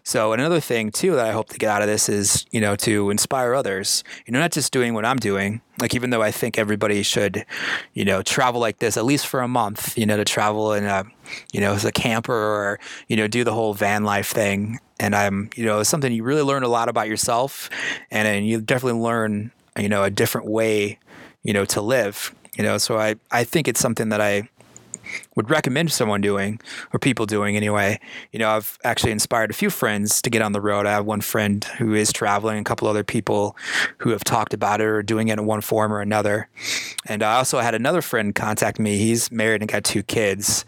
So 0.03 0.33
another 0.33 0.59
thing 0.59 0.91
too 0.91 1.15
that 1.15 1.25
I 1.25 1.31
hope 1.31 1.49
to 1.49 1.57
get 1.57 1.69
out 1.69 1.81
of 1.81 1.87
this 1.87 2.09
is 2.09 2.45
you 2.51 2.59
know 2.61 2.75
to 2.77 3.09
inspire 3.09 3.53
others. 3.53 4.03
You 4.25 4.33
know, 4.33 4.39
not 4.39 4.51
just 4.51 4.73
doing 4.73 4.93
what 4.93 5.05
I'm 5.05 5.17
doing. 5.17 5.61
Like 5.79 5.95
even 5.95 6.09
though 6.09 6.21
I 6.21 6.31
think 6.31 6.57
everybody 6.57 7.03
should, 7.03 7.45
you 7.93 8.05
know, 8.05 8.21
travel 8.21 8.61
like 8.61 8.79
this 8.79 8.95
at 8.97 9.05
least 9.05 9.27
for 9.27 9.41
a 9.41 9.47
month. 9.47 9.97
You 9.97 10.05
know, 10.05 10.17
to 10.17 10.25
travel 10.25 10.73
in 10.73 10.85
a, 10.85 11.05
you 11.51 11.59
know, 11.59 11.73
as 11.73 11.85
a 11.85 11.91
camper 11.91 12.33
or 12.33 12.79
you 13.07 13.15
know 13.15 13.27
do 13.27 13.43
the 13.43 13.53
whole 13.53 13.73
van 13.73 14.03
life 14.03 14.27
thing. 14.27 14.79
And 14.99 15.15
I'm 15.15 15.49
you 15.55 15.65
know 15.65 15.79
it's 15.79 15.89
something 15.89 16.11
you 16.11 16.23
really 16.23 16.43
learn 16.43 16.63
a 16.63 16.67
lot 16.67 16.89
about 16.89 17.07
yourself, 17.07 17.69
and, 18.11 18.27
and 18.27 18.47
you 18.47 18.61
definitely 18.61 19.01
learn 19.01 19.51
you 19.77 19.89
know 19.89 20.03
a 20.03 20.09
different 20.09 20.47
way 20.47 20.99
you 21.43 21.53
know 21.53 21.65
to 21.65 21.81
live 21.81 22.33
you 22.57 22.63
know, 22.63 22.77
so 22.77 22.97
I, 22.97 23.15
I 23.31 23.43
think 23.43 23.67
it's 23.67 23.79
something 23.79 24.09
that 24.09 24.21
I 24.21 24.47
would 25.35 25.49
recommend 25.49 25.91
someone 25.91 26.21
doing 26.21 26.59
or 26.91 26.99
people 26.99 27.25
doing 27.25 27.55
anyway. 27.55 27.99
You 28.31 28.39
know, 28.39 28.49
I've 28.49 28.77
actually 28.83 29.11
inspired 29.11 29.49
a 29.49 29.53
few 29.53 29.69
friends 29.69 30.21
to 30.21 30.29
get 30.29 30.41
on 30.41 30.51
the 30.51 30.61
road. 30.61 30.85
I 30.85 30.91
have 30.91 31.05
one 31.05 31.21
friend 31.21 31.63
who 31.63 31.93
is 31.93 32.11
traveling, 32.13 32.59
a 32.59 32.63
couple 32.63 32.87
other 32.87 33.03
people 33.03 33.55
who 33.99 34.09
have 34.11 34.23
talked 34.23 34.53
about 34.53 34.81
it 34.81 34.85
or 34.85 35.01
doing 35.01 35.27
it 35.29 35.39
in 35.39 35.45
one 35.45 35.61
form 35.61 35.91
or 35.91 36.01
another. 36.01 36.49
And 37.07 37.23
I 37.23 37.37
also 37.37 37.59
had 37.59 37.75
another 37.75 38.01
friend 38.01 38.33
contact 38.33 38.79
me. 38.79 38.97
He's 38.97 39.31
married 39.31 39.61
and 39.61 39.71
got 39.71 39.83
two 39.83 40.03
kids. 40.03 40.65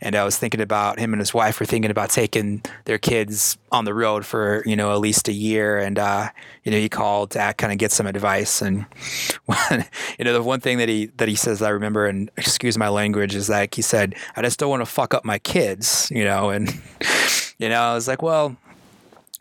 And 0.00 0.16
I 0.16 0.24
was 0.24 0.36
thinking 0.36 0.60
about 0.60 0.98
him 0.98 1.12
and 1.12 1.20
his 1.20 1.34
wife 1.34 1.60
were 1.60 1.66
thinking 1.66 1.90
about 1.90 2.10
taking 2.10 2.62
their 2.84 2.98
kids 2.98 3.58
on 3.72 3.84
the 3.84 3.94
road 3.94 4.24
for, 4.24 4.62
you 4.64 4.76
know, 4.76 4.92
at 4.92 5.00
least 5.00 5.28
a 5.28 5.32
year. 5.32 5.78
And, 5.78 5.98
uh, 5.98 6.30
you 6.64 6.72
know, 6.72 6.78
he 6.78 6.88
called 6.88 7.32
to 7.32 7.54
kind 7.56 7.72
of 7.72 7.78
get 7.78 7.92
some 7.92 8.06
advice. 8.06 8.62
And, 8.62 8.86
you 10.18 10.24
know, 10.24 10.32
the 10.32 10.42
one 10.42 10.60
thing 10.60 10.78
that 10.78 10.88
he, 10.88 11.06
that 11.16 11.28
he 11.28 11.34
says 11.34 11.62
I 11.62 11.70
remember, 11.70 12.06
and 12.06 12.30
excuse 12.36 12.78
my 12.78 12.88
language, 12.88 13.34
is 13.34 13.48
that 13.48 13.74
he 13.74 13.82
said, 13.82 14.05
I 14.36 14.42
just 14.42 14.58
don't 14.58 14.70
want 14.70 14.82
to 14.82 14.86
fuck 14.86 15.14
up 15.14 15.24
my 15.24 15.38
kids, 15.38 16.08
you 16.10 16.24
know, 16.24 16.50
and, 16.50 16.68
you 17.58 17.68
know, 17.68 17.80
I 17.80 17.94
was 17.94 18.08
like, 18.08 18.22
well, 18.22 18.56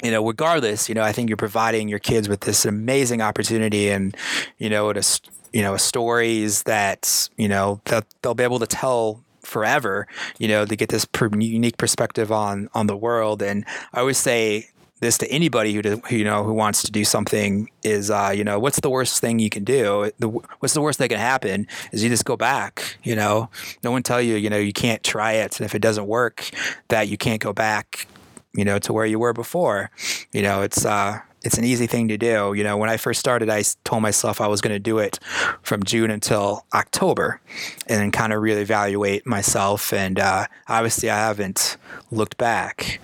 you 0.04 0.12
know, 0.12 0.26
regardless, 0.26 0.90
you 0.90 0.96
know, 0.96 1.04
I 1.04 1.12
think 1.12 1.30
you're 1.30 1.38
providing 1.38 1.88
your 1.88 2.00
kids 2.00 2.28
with 2.28 2.42
this 2.42 2.66
amazing 2.66 3.22
opportunity 3.22 3.90
and, 3.90 4.16
you 4.58 4.70
know, 4.70 4.92
to, 4.92 5.22
you 5.54 5.62
know, 5.62 5.78
stories 5.78 6.64
that, 6.64 7.30
you 7.38 7.48
know, 7.48 7.82
that 7.86 8.06
they'll 8.22 8.34
be 8.34 8.44
able 8.44 8.60
to 8.60 8.68
tell 8.68 9.24
forever, 9.42 10.08
you 10.38 10.48
know, 10.48 10.66
to 10.66 10.76
get 10.76 10.90
this 10.90 11.08
unique 11.40 11.78
perspective 11.78 12.32
on, 12.32 12.70
on 12.74 12.88
the 12.88 12.98
world. 12.98 13.42
And 13.42 13.66
I 13.94 14.02
always 14.02 14.18
say, 14.18 14.70
this 15.00 15.18
to 15.18 15.30
anybody 15.30 15.74
who, 15.74 15.82
does, 15.82 16.00
who 16.10 16.16
you 16.16 16.24
know 16.24 16.44
who 16.44 16.54
wants 16.54 16.82
to 16.84 16.92
do 16.92 17.04
something 17.04 17.70
is 17.84 18.10
uh, 18.10 18.32
you 18.36 18.44
know 18.44 18.60
what's 18.60 18.80
the 18.80 18.90
worst 18.90 19.20
thing 19.20 19.40
you 19.40 19.50
can 19.50 19.64
do 19.64 20.12
the, 20.20 20.28
what's 20.60 20.74
the 20.74 20.82
worst 20.82 21.00
that 21.00 21.10
can 21.10 21.20
happen 21.20 21.68
is 21.92 22.04
you 22.04 22.10
just 22.10 22.26
go 22.26 22.38
back 22.38 22.98
you 23.04 23.16
know 23.16 23.50
no 23.84 23.92
one 23.92 24.04
tell 24.04 24.22
you 24.22 24.36
you 24.36 24.50
know 24.50 24.58
you 24.58 24.74
can't 24.74 25.04
try 25.04 25.34
it 25.34 25.60
and 25.60 25.66
if 25.66 25.76
it 25.76 25.82
doesn't 25.82 26.08
work 26.08 26.50
that 26.88 27.08
you 27.08 27.18
can't 27.18 27.42
go 27.42 27.54
back 27.54 28.08
you 28.54 28.64
know 28.64 28.80
to 28.80 28.94
where 28.94 29.06
you 29.06 29.20
were 29.20 29.34
before 29.34 29.92
you 30.32 30.42
know 30.42 30.62
it's 30.62 30.86
uh 30.86 31.20
it's 31.46 31.60
an 31.60 31.64
easy 31.64 31.86
thing 31.86 32.08
to 32.08 32.18
do. 32.18 32.54
You 32.56 32.64
know, 32.64 32.76
when 32.76 32.90
I 32.90 32.98
first 32.98 33.20
started, 33.20 33.52
I 33.52 33.64
told 33.84 34.02
myself 34.02 34.42
I 34.42 34.48
was 34.48 34.62
going 34.62 34.74
to 34.74 34.80
do 34.80 34.98
it 34.98 35.20
from 35.62 35.84
June 35.84 36.10
until 36.10 36.66
October 36.74 37.40
and 37.86 38.00
then 38.00 38.12
kind 38.12 38.34
of 38.34 38.42
really 38.42 38.62
evaluate 38.62 39.28
myself. 39.28 39.94
And 39.94 40.20
uh, 40.20 40.48
obviously, 40.68 41.12
I 41.12 41.18
haven't 41.18 41.78
looked 42.10 42.38
back. 42.38 43.00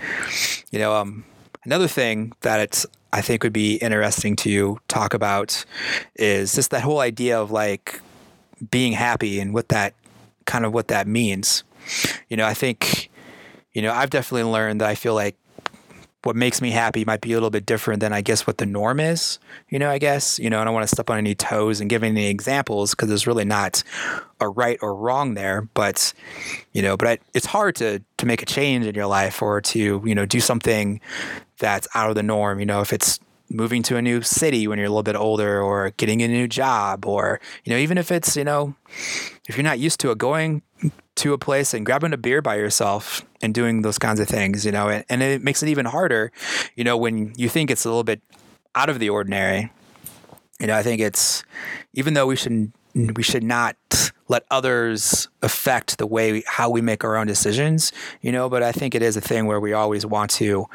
You 0.71 0.79
know, 0.79 0.95
um, 0.95 1.23
Another 1.63 1.87
thing 1.87 2.33
that 2.41 2.59
it's 2.59 2.85
I 3.13 3.21
think 3.21 3.43
would 3.43 3.53
be 3.53 3.75
interesting 3.75 4.35
to 4.37 4.79
talk 4.87 5.13
about 5.13 5.65
is 6.15 6.55
just 6.55 6.71
that 6.71 6.81
whole 6.81 6.99
idea 6.99 7.39
of 7.39 7.51
like 7.51 8.01
being 8.69 8.93
happy 8.93 9.39
and 9.39 9.53
what 9.53 9.69
that 9.69 9.93
kind 10.45 10.65
of 10.65 10.73
what 10.73 10.87
that 10.87 11.07
means. 11.07 11.63
You 12.29 12.37
know, 12.37 12.45
I 12.45 12.53
think 12.53 13.09
you 13.73 13.81
know, 13.81 13.91
I've 13.91 14.09
definitely 14.09 14.51
learned 14.51 14.81
that 14.81 14.89
I 14.89 14.95
feel 14.95 15.13
like 15.13 15.35
what 16.23 16.35
makes 16.35 16.61
me 16.61 16.69
happy 16.69 17.03
might 17.03 17.21
be 17.21 17.31
a 17.31 17.35
little 17.35 17.49
bit 17.49 17.65
different 17.65 17.99
than 17.99 18.13
I 18.13 18.21
guess 18.21 18.45
what 18.45 18.59
the 18.59 18.65
norm 18.65 18.99
is. 18.99 19.39
You 19.69 19.79
know, 19.79 19.89
I 19.89 19.97
guess, 19.97 20.37
you 20.37 20.51
know, 20.51 20.61
I 20.61 20.63
don't 20.63 20.73
want 20.73 20.87
to 20.87 20.93
step 20.93 21.09
on 21.09 21.17
any 21.17 21.33
toes 21.33 21.81
and 21.81 21.89
give 21.89 22.03
any 22.03 22.27
examples 22.27 22.91
because 22.91 23.09
there's 23.09 23.25
really 23.25 23.45
not 23.45 23.83
a 24.39 24.47
right 24.47 24.77
or 24.83 24.93
wrong 24.93 25.33
there. 25.33 25.67
But, 25.73 26.13
you 26.73 26.83
know, 26.83 26.95
but 26.95 27.07
I, 27.07 27.17
it's 27.33 27.47
hard 27.47 27.75
to, 27.77 28.03
to 28.17 28.25
make 28.27 28.43
a 28.43 28.45
change 28.45 28.85
in 28.85 28.93
your 28.93 29.07
life 29.07 29.41
or 29.41 29.61
to, 29.61 30.03
you 30.05 30.13
know, 30.13 30.27
do 30.27 30.39
something 30.39 31.01
that's 31.61 31.87
out 31.95 32.09
of 32.09 32.15
the 32.15 32.23
norm. 32.23 32.59
You 32.59 32.65
know, 32.65 32.81
if 32.81 32.91
it's 32.91 33.19
moving 33.49 33.83
to 33.83 33.97
a 33.97 34.01
new 34.01 34.21
city 34.21 34.67
when 34.67 34.77
you're 34.77 34.87
a 34.87 34.89
little 34.89 35.03
bit 35.03 35.15
older 35.15 35.61
or 35.61 35.91
getting 35.91 36.21
a 36.21 36.27
new 36.27 36.47
job 36.47 37.05
or, 37.05 37.39
you 37.63 37.71
know, 37.71 37.77
even 37.77 37.97
if 37.97 38.11
it's, 38.11 38.35
you 38.35 38.43
know, 38.43 38.75
if 39.47 39.55
you're 39.55 39.63
not 39.63 39.79
used 39.79 39.99
to 39.99 40.11
it, 40.11 40.17
going 40.17 40.61
to 41.15 41.33
a 41.33 41.37
place 41.37 41.73
and 41.73 41.85
grabbing 41.85 42.13
a 42.13 42.17
beer 42.17 42.41
by 42.41 42.55
yourself 42.55 43.25
and 43.41 43.53
doing 43.53 43.81
those 43.81 43.99
kinds 43.99 44.19
of 44.19 44.27
things, 44.27 44.65
you 44.65 44.71
know, 44.71 44.89
and, 44.89 45.05
and 45.09 45.21
it 45.21 45.43
makes 45.43 45.61
it 45.61 45.69
even 45.69 45.85
harder, 45.85 46.31
you 46.75 46.83
know, 46.83 46.97
when 46.97 47.33
you 47.37 47.49
think 47.49 47.69
it's 47.69 47.85
a 47.85 47.89
little 47.89 48.03
bit 48.03 48.21
out 48.75 48.89
of 48.89 48.99
the 48.99 49.09
ordinary. 49.09 49.71
You 50.59 50.67
know, 50.67 50.75
I 50.75 50.83
think 50.83 51.01
it's 51.01 51.43
even 51.93 52.13
though 52.13 52.27
we 52.27 52.35
should 52.35 52.71
we 52.93 53.23
should 53.23 53.43
not 53.43 53.75
let 54.31 54.45
others 54.49 55.27
affect 55.41 55.97
the 55.97 56.07
way 56.07 56.41
how 56.47 56.69
we 56.69 56.81
make 56.81 57.03
our 57.03 57.17
own 57.17 57.27
decisions, 57.27 57.91
you 58.21 58.31
know, 58.31 58.49
but 58.49 58.63
I 58.63 58.71
think 58.71 58.95
it 58.95 59.01
is 59.01 59.17
a 59.17 59.21
thing 59.21 59.45
where 59.45 59.59
we 59.59 59.73
always 59.73 60.05
want 60.05 60.31
to, 60.31 60.65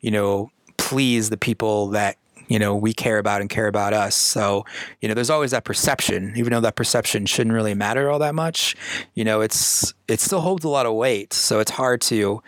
you 0.00 0.10
know, 0.10 0.50
please 0.78 1.28
the 1.28 1.36
people 1.36 1.88
that 1.88 2.16
you 2.48 2.58
know 2.58 2.74
we 2.74 2.92
care 2.92 3.18
about 3.18 3.40
and 3.40 3.48
care 3.48 3.66
about 3.66 3.92
us. 3.92 4.14
So 4.14 4.64
you 5.00 5.08
know 5.08 5.14
there's 5.14 5.30
always 5.30 5.52
that 5.52 5.64
perception 5.64 6.32
even 6.36 6.52
though 6.52 6.60
that 6.60 6.74
perception 6.74 7.24
shouldn't 7.26 7.54
really 7.54 7.74
matter 7.74 8.10
all 8.10 8.18
that 8.18 8.34
much 8.34 8.76
you 9.14 9.24
know 9.24 9.40
it's 9.40 9.94
it 10.08 10.20
still 10.20 10.40
holds 10.40 10.64
a 10.64 10.68
lot 10.68 10.84
of 10.84 10.94
weight. 10.94 11.32
So 11.32 11.60
it's 11.60 11.70
hard 11.70 12.00
to 12.02 12.42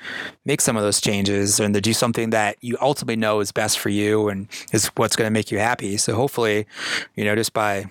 make 0.45 0.61
some 0.61 0.77
of 0.77 0.83
those 0.83 1.01
changes 1.01 1.61
and 1.61 1.73
to 1.75 1.81
do 1.81 1.93
something 1.93 2.31
that 2.31 2.57
you 2.61 2.77
ultimately 2.81 3.17
know 3.17 3.41
is 3.41 3.53
best 3.53 3.79
for 3.79 3.89
you 3.89 4.29
and 4.29 4.49
is 4.73 4.87
what's 4.97 5.17
going 5.17 5.27
to 5.27 5.33
make 5.33 5.51
you 5.51 5.59
happy. 5.59 5.97
So 5.97 6.15
hopefully 6.15 6.67
you 7.17 7.25
know 7.25 7.35
just 7.35 7.53
by 7.53 7.87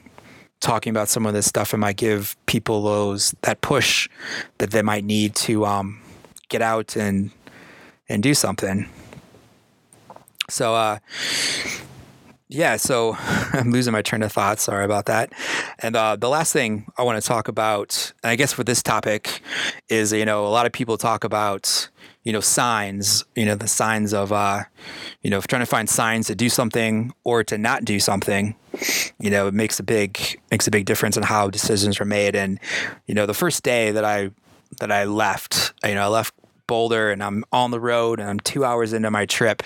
talking 0.63 0.91
about 0.91 1.09
some 1.09 1.25
of 1.25 1.33
this 1.33 1.45
stuff 1.45 1.73
it 1.73 1.77
might 1.77 1.97
give 1.97 2.35
people 2.45 2.81
those 2.83 3.35
that 3.41 3.59
push 3.61 4.09
that 4.57 4.71
they 4.71 4.81
might 4.81 5.03
need 5.03 5.35
to 5.35 5.65
um, 5.65 6.01
get 6.49 6.61
out 6.61 6.95
and 6.95 7.31
and 8.09 8.23
do 8.23 8.33
something. 8.33 8.89
So 10.49 10.75
uh 10.75 10.99
yeah, 12.47 12.77
so 12.77 13.15
I'm 13.19 13.71
losing 13.71 13.93
my 13.93 14.01
train 14.01 14.21
of 14.23 14.31
thought. 14.31 14.59
Sorry 14.59 14.85
about 14.85 15.05
that. 15.05 15.31
And 15.79 15.95
uh, 15.95 16.15
the 16.15 16.29
last 16.29 16.53
thing 16.53 16.87
I 16.97 17.03
want 17.03 17.21
to 17.21 17.27
talk 17.27 17.47
about, 17.47 18.13
and 18.23 18.31
I 18.31 18.35
guess 18.35 18.53
for 18.53 18.63
this 18.63 18.83
topic, 18.83 19.41
is 19.89 20.11
you 20.13 20.25
know 20.25 20.45
a 20.45 20.49
lot 20.49 20.65
of 20.65 20.71
people 20.71 20.97
talk 20.97 21.23
about 21.23 21.89
you 22.23 22.31
know 22.33 22.41
signs, 22.41 23.23
you 23.35 23.45
know 23.45 23.55
the 23.55 23.67
signs 23.67 24.13
of 24.13 24.31
uh, 24.31 24.63
you 25.21 25.29
know 25.29 25.41
trying 25.41 25.61
to 25.61 25.65
find 25.65 25.89
signs 25.89 26.27
to 26.27 26.35
do 26.35 26.49
something 26.49 27.13
or 27.23 27.43
to 27.43 27.57
not 27.57 27.85
do 27.85 27.99
something. 27.99 28.55
You 29.19 29.29
know, 29.29 29.47
it 29.47 29.53
makes 29.53 29.79
a 29.79 29.83
big 29.83 30.39
makes 30.51 30.67
a 30.67 30.71
big 30.71 30.85
difference 30.85 31.17
in 31.17 31.23
how 31.23 31.49
decisions 31.49 31.99
are 31.99 32.05
made. 32.05 32.35
And 32.35 32.59
you 33.07 33.15
know, 33.15 33.25
the 33.25 33.33
first 33.33 33.63
day 33.63 33.91
that 33.91 34.05
I 34.05 34.31
that 34.79 34.91
I 34.91 35.05
left, 35.05 35.73
you 35.85 35.95
know, 35.95 36.03
I 36.03 36.07
left 36.07 36.33
Boulder 36.67 37.11
and 37.11 37.23
I'm 37.23 37.43
on 37.51 37.71
the 37.71 37.79
road 37.79 38.19
and 38.19 38.29
I'm 38.29 38.39
two 38.39 38.65
hours 38.65 38.93
into 38.93 39.11
my 39.11 39.25
trip 39.25 39.63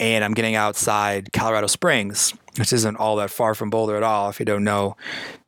and 0.00 0.24
I'm 0.24 0.34
getting 0.34 0.54
outside 0.54 1.32
Colorado 1.32 1.66
Springs, 1.66 2.34
which 2.58 2.72
isn't 2.72 2.96
all 2.96 3.16
that 3.16 3.30
far 3.30 3.54
from 3.54 3.70
Boulder 3.70 3.96
at 3.96 4.02
all 4.02 4.30
if 4.30 4.38
you 4.38 4.46
don't 4.46 4.64
know 4.64 4.96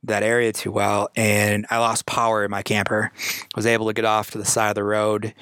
that 0.02 0.22
area 0.22 0.52
too 0.52 0.70
well. 0.70 1.08
And 1.16 1.66
I 1.70 1.78
lost 1.78 2.06
power 2.06 2.44
in 2.44 2.50
my 2.50 2.62
camper. 2.62 3.12
Was 3.54 3.66
able 3.66 3.86
to 3.86 3.92
get 3.92 4.04
off 4.04 4.30
to 4.32 4.38
the 4.38 4.44
side 4.44 4.70
of 4.70 4.74
the 4.74 4.84
road 4.84 5.34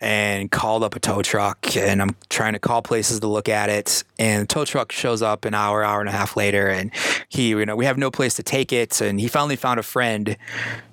and 0.00 0.50
called 0.50 0.82
up 0.82 0.96
a 0.96 1.00
tow 1.00 1.22
truck. 1.22 1.76
And 1.76 2.00
I'm 2.00 2.16
trying 2.28 2.54
to 2.54 2.58
call 2.58 2.82
places 2.82 3.20
to 3.20 3.26
look 3.26 3.48
at 3.48 3.68
it. 3.68 4.04
And 4.18 4.42
the 4.42 4.46
tow 4.46 4.64
truck 4.64 4.92
shows 4.92 5.22
up 5.22 5.44
an 5.44 5.54
hour, 5.54 5.82
hour 5.82 6.00
and 6.00 6.08
a 6.08 6.12
half 6.12 6.36
later. 6.36 6.68
And 6.68 6.90
he, 7.28 7.48
you 7.48 7.66
know, 7.66 7.76
we 7.76 7.84
have 7.84 7.98
no 7.98 8.10
place 8.10 8.34
to 8.34 8.42
take 8.42 8.72
it. 8.72 9.00
And 9.00 9.20
he 9.20 9.28
finally 9.28 9.56
found 9.56 9.80
a 9.80 9.82
friend 9.82 10.36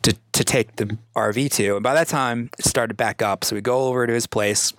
to, 0.01 0.17
to 0.33 0.43
take 0.43 0.75
the 0.77 0.97
RV 1.15 1.51
to. 1.53 1.75
And 1.75 1.83
by 1.83 1.93
that 1.93 2.07
time, 2.07 2.49
it 2.57 2.65
started 2.65 2.97
back 2.97 3.21
up. 3.21 3.43
So 3.43 3.55
we 3.55 3.61
go 3.61 3.85
over 3.85 4.05
to 4.07 4.13
his 4.13 4.27
place 4.27 4.73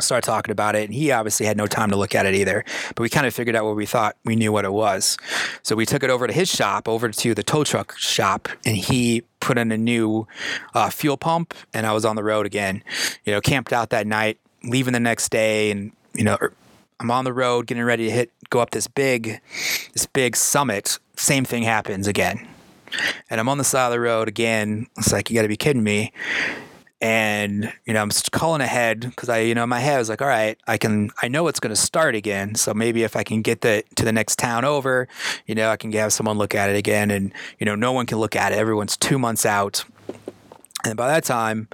start 0.00 0.24
talking 0.24 0.52
about 0.52 0.74
it. 0.74 0.84
And 0.84 0.94
he 0.94 1.12
obviously 1.12 1.46
had 1.46 1.56
no 1.56 1.66
time 1.66 1.90
to 1.90 1.96
look 1.96 2.14
at 2.14 2.26
it 2.26 2.34
either. 2.34 2.64
But 2.88 3.00
we 3.00 3.08
kind 3.08 3.26
of 3.26 3.34
figured 3.34 3.56
out 3.56 3.64
what 3.64 3.76
we 3.76 3.86
thought 3.86 4.16
we 4.24 4.36
knew 4.36 4.52
what 4.52 4.64
it 4.64 4.72
was. 4.72 5.16
So 5.62 5.76
we 5.76 5.86
took 5.86 6.02
it 6.02 6.10
over 6.10 6.26
to 6.26 6.32
his 6.32 6.48
shop, 6.48 6.88
over 6.88 7.08
to 7.08 7.34
the 7.34 7.42
tow 7.42 7.64
truck 7.64 7.96
shop, 7.96 8.48
and 8.64 8.76
he 8.76 9.22
put 9.40 9.58
in 9.58 9.70
a 9.72 9.78
new 9.78 10.26
uh, 10.74 10.90
fuel 10.90 11.16
pump. 11.16 11.54
And 11.72 11.86
I 11.86 11.92
was 11.92 12.04
on 12.04 12.16
the 12.16 12.24
road 12.24 12.46
again, 12.46 12.82
you 13.24 13.32
know, 13.32 13.40
camped 13.40 13.72
out 13.72 13.90
that 13.90 14.06
night, 14.06 14.38
leaving 14.64 14.92
the 14.92 15.00
next 15.00 15.30
day, 15.30 15.70
and 15.70 15.92
you 16.14 16.24
know. 16.24 16.38
I'm 17.00 17.10
on 17.10 17.24
the 17.24 17.32
road 17.32 17.66
getting 17.66 17.82
ready 17.82 18.04
to 18.04 18.10
hit 18.10 18.30
go 18.50 18.60
up 18.60 18.70
this 18.70 18.86
big 18.86 19.40
this 19.94 20.06
big 20.06 20.36
summit 20.36 21.00
same 21.16 21.44
thing 21.44 21.64
happens 21.64 22.06
again 22.06 22.46
and 23.28 23.40
I'm 23.40 23.48
on 23.48 23.58
the 23.58 23.64
side 23.64 23.86
of 23.86 23.92
the 23.92 24.00
road 24.00 24.28
again. 24.28 24.86
It's 24.96 25.12
like 25.12 25.30
you 25.30 25.34
got 25.34 25.42
to 25.42 25.48
be 25.48 25.56
kidding 25.56 25.82
me 25.82 26.12
and 27.04 27.70
you 27.84 27.92
know 27.92 28.00
i'm 28.00 28.10
calling 28.32 28.62
ahead 28.62 29.00
because 29.00 29.28
i 29.28 29.38
you 29.40 29.54
know 29.54 29.66
my 29.66 29.78
head 29.78 29.96
i 29.96 29.98
was 29.98 30.08
like 30.08 30.22
all 30.22 30.26
right 30.26 30.56
i 30.66 30.78
can 30.78 31.10
i 31.20 31.28
know 31.28 31.48
it's 31.48 31.60
going 31.60 31.74
to 31.74 31.80
start 31.80 32.14
again. 32.14 32.54
So 32.54 32.72
maybe 32.72 33.02
if 33.02 33.14
i 33.14 33.22
can 33.22 33.42
get 33.42 33.60
the 33.60 33.84
to 33.96 34.06
the 34.06 34.12
next 34.12 34.38
town 34.38 34.64
over 34.64 35.06
you 35.46 35.54
know 35.54 35.68
i 35.68 35.76
can 35.76 35.92
have 35.92 36.14
someone 36.14 36.38
look 36.38 36.54
at 36.54 36.70
it 36.70 36.76
again. 36.76 37.10
And 37.10 37.30
you 37.58 37.66
know 37.66 37.74
no 37.74 37.92
one 37.92 38.06
can 38.06 38.16
look 38.18 38.34
at 38.34 38.52
it. 38.52 38.58
Everyone's 38.58 38.96
two 38.96 39.18
months 39.18 39.44
out. 39.44 39.84
And 40.82 40.96
by 40.96 41.08
that 41.08 41.24
time 41.24 41.68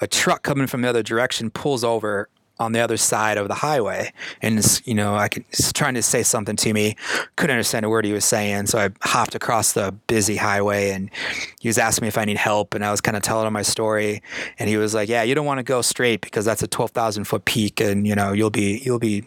a 0.00 0.08
truck 0.08 0.42
coming 0.42 0.66
from 0.66 0.82
the 0.82 0.88
other 0.88 1.04
direction 1.04 1.50
pulls 1.50 1.84
over 1.84 2.28
on 2.62 2.72
the 2.72 2.80
other 2.80 2.96
side 2.96 3.36
of 3.36 3.48
the 3.48 3.54
highway. 3.54 4.12
And, 4.40 4.80
you 4.84 4.94
know, 4.94 5.14
I 5.14 5.28
could, 5.28 5.44
trying 5.74 5.94
to 5.94 6.02
say 6.02 6.22
something 6.22 6.56
to 6.56 6.72
me. 6.72 6.96
Couldn't 7.36 7.54
understand 7.54 7.84
a 7.84 7.88
word 7.88 8.04
he 8.04 8.12
was 8.12 8.24
saying. 8.24 8.66
So 8.66 8.78
I 8.78 8.90
hopped 9.02 9.34
across 9.34 9.72
the 9.72 9.92
busy 10.06 10.36
highway 10.36 10.90
and 10.90 11.10
he 11.60 11.68
was 11.68 11.78
asking 11.78 12.04
me 12.04 12.08
if 12.08 12.18
I 12.18 12.24
need 12.24 12.38
help. 12.38 12.74
And 12.74 12.84
I 12.84 12.90
was 12.90 13.00
kind 13.00 13.16
of 13.16 13.22
telling 13.22 13.46
him 13.46 13.52
my 13.52 13.62
story. 13.62 14.22
And 14.58 14.68
he 14.68 14.76
was 14.76 14.94
like, 14.94 15.08
yeah, 15.08 15.22
you 15.22 15.34
don't 15.34 15.46
want 15.46 15.58
to 15.58 15.64
go 15.64 15.82
straight 15.82 16.20
because 16.20 16.44
that's 16.44 16.62
a 16.62 16.68
12,000 16.68 17.24
foot 17.24 17.44
peak 17.44 17.80
and, 17.80 18.06
you 18.06 18.14
know, 18.14 18.32
you'll 18.32 18.50
be, 18.50 18.80
you'll 18.84 18.98
be 18.98 19.26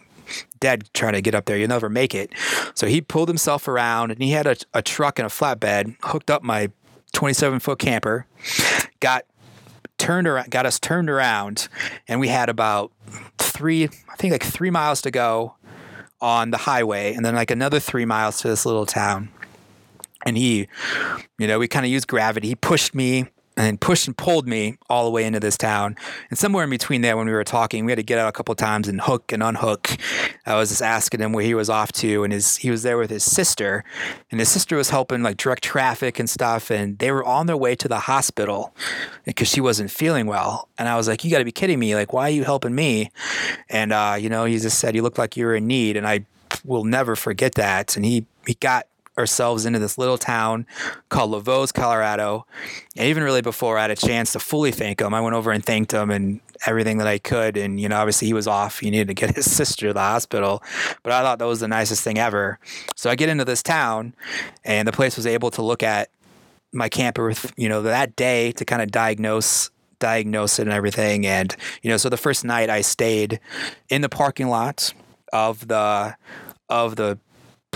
dead 0.60 0.88
trying 0.94 1.12
to 1.12 1.22
get 1.22 1.34
up 1.34 1.44
there. 1.44 1.56
You'll 1.56 1.68
never 1.68 1.88
make 1.88 2.14
it. 2.14 2.32
So 2.74 2.86
he 2.86 3.00
pulled 3.00 3.28
himself 3.28 3.68
around 3.68 4.10
and 4.10 4.22
he 4.22 4.30
had 4.30 4.46
a, 4.46 4.56
a 4.74 4.82
truck 4.82 5.18
and 5.18 5.26
a 5.26 5.28
flatbed 5.28 5.96
hooked 6.02 6.30
up 6.30 6.42
my 6.42 6.70
27 7.12 7.60
foot 7.60 7.78
camper, 7.78 8.26
got 9.00 9.24
turned 10.06 10.28
around, 10.28 10.50
got 10.50 10.66
us 10.66 10.78
turned 10.78 11.10
around, 11.10 11.68
and 12.06 12.20
we 12.20 12.28
had 12.28 12.48
about 12.48 12.92
three, 13.38 13.84
I 13.84 14.16
think 14.16 14.30
like 14.30 14.44
three 14.44 14.70
miles 14.70 15.02
to 15.02 15.10
go 15.10 15.56
on 16.20 16.52
the 16.52 16.58
highway, 16.58 17.12
and 17.14 17.24
then 17.24 17.34
like 17.34 17.50
another 17.50 17.80
three 17.80 18.04
miles 18.04 18.40
to 18.42 18.48
this 18.48 18.64
little 18.64 18.86
town. 18.86 19.30
And 20.24 20.36
he, 20.36 20.68
you 21.38 21.48
know, 21.48 21.58
we 21.58 21.66
kind 21.66 21.84
of 21.84 21.90
used 21.90 22.06
gravity. 22.06 22.48
He 22.48 22.54
pushed 22.54 22.94
me 22.94 23.26
and 23.56 23.80
pushed 23.80 24.06
and 24.06 24.16
pulled 24.16 24.46
me 24.46 24.76
all 24.90 25.04
the 25.04 25.10
way 25.10 25.24
into 25.24 25.40
this 25.40 25.56
town. 25.56 25.96
And 26.28 26.38
somewhere 26.38 26.64
in 26.64 26.70
between 26.70 27.00
there, 27.00 27.16
when 27.16 27.26
we 27.26 27.32
were 27.32 27.44
talking, 27.44 27.84
we 27.84 27.92
had 27.92 27.96
to 27.96 28.02
get 28.02 28.18
out 28.18 28.28
a 28.28 28.32
couple 28.32 28.54
times 28.54 28.86
and 28.86 29.00
hook 29.00 29.32
and 29.32 29.42
unhook. 29.42 29.96
I 30.44 30.56
was 30.56 30.68
just 30.68 30.82
asking 30.82 31.20
him 31.20 31.32
where 31.32 31.44
he 31.44 31.54
was 31.54 31.70
off 31.70 31.92
to, 31.92 32.24
and 32.24 32.32
his 32.32 32.56
he 32.56 32.70
was 32.70 32.82
there 32.82 32.98
with 32.98 33.10
his 33.10 33.24
sister, 33.24 33.84
and 34.30 34.40
his 34.40 34.48
sister 34.48 34.76
was 34.76 34.90
helping 34.90 35.22
like 35.22 35.38
direct 35.38 35.64
traffic 35.64 36.18
and 36.18 36.28
stuff, 36.28 36.70
and 36.70 36.98
they 36.98 37.10
were 37.10 37.24
on 37.24 37.46
their 37.46 37.56
way 37.56 37.74
to 37.76 37.88
the 37.88 38.00
hospital 38.00 38.74
because 39.24 39.48
she 39.48 39.60
wasn't 39.60 39.90
feeling 39.90 40.26
well. 40.26 40.68
And 40.78 40.88
I 40.88 40.96
was 40.96 41.08
like, 41.08 41.24
"You 41.24 41.30
got 41.30 41.38
to 41.38 41.44
be 41.44 41.52
kidding 41.52 41.78
me! 41.78 41.94
Like, 41.94 42.12
why 42.12 42.28
are 42.28 42.32
you 42.32 42.44
helping 42.44 42.74
me?" 42.74 43.10
And 43.70 43.92
uh, 43.92 44.16
you 44.18 44.28
know, 44.28 44.44
he 44.44 44.58
just 44.58 44.78
said, 44.78 44.94
"You 44.94 45.02
look 45.02 45.18
like 45.18 45.36
you 45.36 45.46
were 45.46 45.56
in 45.56 45.66
need," 45.66 45.96
and 45.96 46.06
I 46.06 46.26
will 46.64 46.84
never 46.84 47.16
forget 47.16 47.54
that. 47.54 47.96
And 47.96 48.04
he 48.04 48.26
he 48.46 48.54
got 48.54 48.86
ourselves 49.18 49.64
into 49.64 49.78
this 49.78 49.98
little 49.98 50.18
town 50.18 50.66
called 51.08 51.30
Lavos, 51.30 51.72
Colorado. 51.72 52.46
And 52.96 53.08
even 53.08 53.22
really 53.22 53.42
before 53.42 53.78
I 53.78 53.82
had 53.82 53.90
a 53.90 53.96
chance 53.96 54.32
to 54.32 54.40
fully 54.40 54.70
thank 54.70 55.00
him, 55.00 55.14
I 55.14 55.20
went 55.20 55.34
over 55.34 55.50
and 55.50 55.64
thanked 55.64 55.92
him 55.92 56.10
and 56.10 56.40
everything 56.66 56.98
that 56.98 57.06
I 57.06 57.18
could. 57.18 57.56
And, 57.56 57.80
you 57.80 57.88
know, 57.88 57.96
obviously 57.96 58.26
he 58.26 58.34
was 58.34 58.46
off. 58.46 58.80
He 58.80 58.90
needed 58.90 59.08
to 59.08 59.14
get 59.14 59.34
his 59.36 59.50
sister 59.50 59.88
to 59.88 59.92
the 59.92 60.00
hospital. 60.00 60.62
But 61.02 61.12
I 61.12 61.22
thought 61.22 61.38
that 61.38 61.46
was 61.46 61.60
the 61.60 61.68
nicest 61.68 62.02
thing 62.02 62.18
ever. 62.18 62.58
So 62.94 63.10
I 63.10 63.14
get 63.14 63.28
into 63.28 63.44
this 63.44 63.62
town 63.62 64.14
and 64.64 64.86
the 64.86 64.92
place 64.92 65.16
was 65.16 65.26
able 65.26 65.50
to 65.52 65.62
look 65.62 65.82
at 65.82 66.10
my 66.72 66.88
camper, 66.88 67.32
you 67.56 67.68
know, 67.68 67.82
that 67.82 68.16
day 68.16 68.52
to 68.52 68.64
kind 68.64 68.82
of 68.82 68.90
diagnose 68.90 69.70
diagnose 69.98 70.58
it 70.58 70.62
and 70.62 70.72
everything. 70.72 71.26
And, 71.26 71.56
you 71.82 71.90
know, 71.90 71.96
so 71.96 72.10
the 72.10 72.18
first 72.18 72.44
night 72.44 72.68
I 72.68 72.82
stayed 72.82 73.40
in 73.88 74.02
the 74.02 74.10
parking 74.10 74.48
lot 74.48 74.92
of 75.32 75.68
the 75.68 76.16
of 76.68 76.96
the 76.96 77.18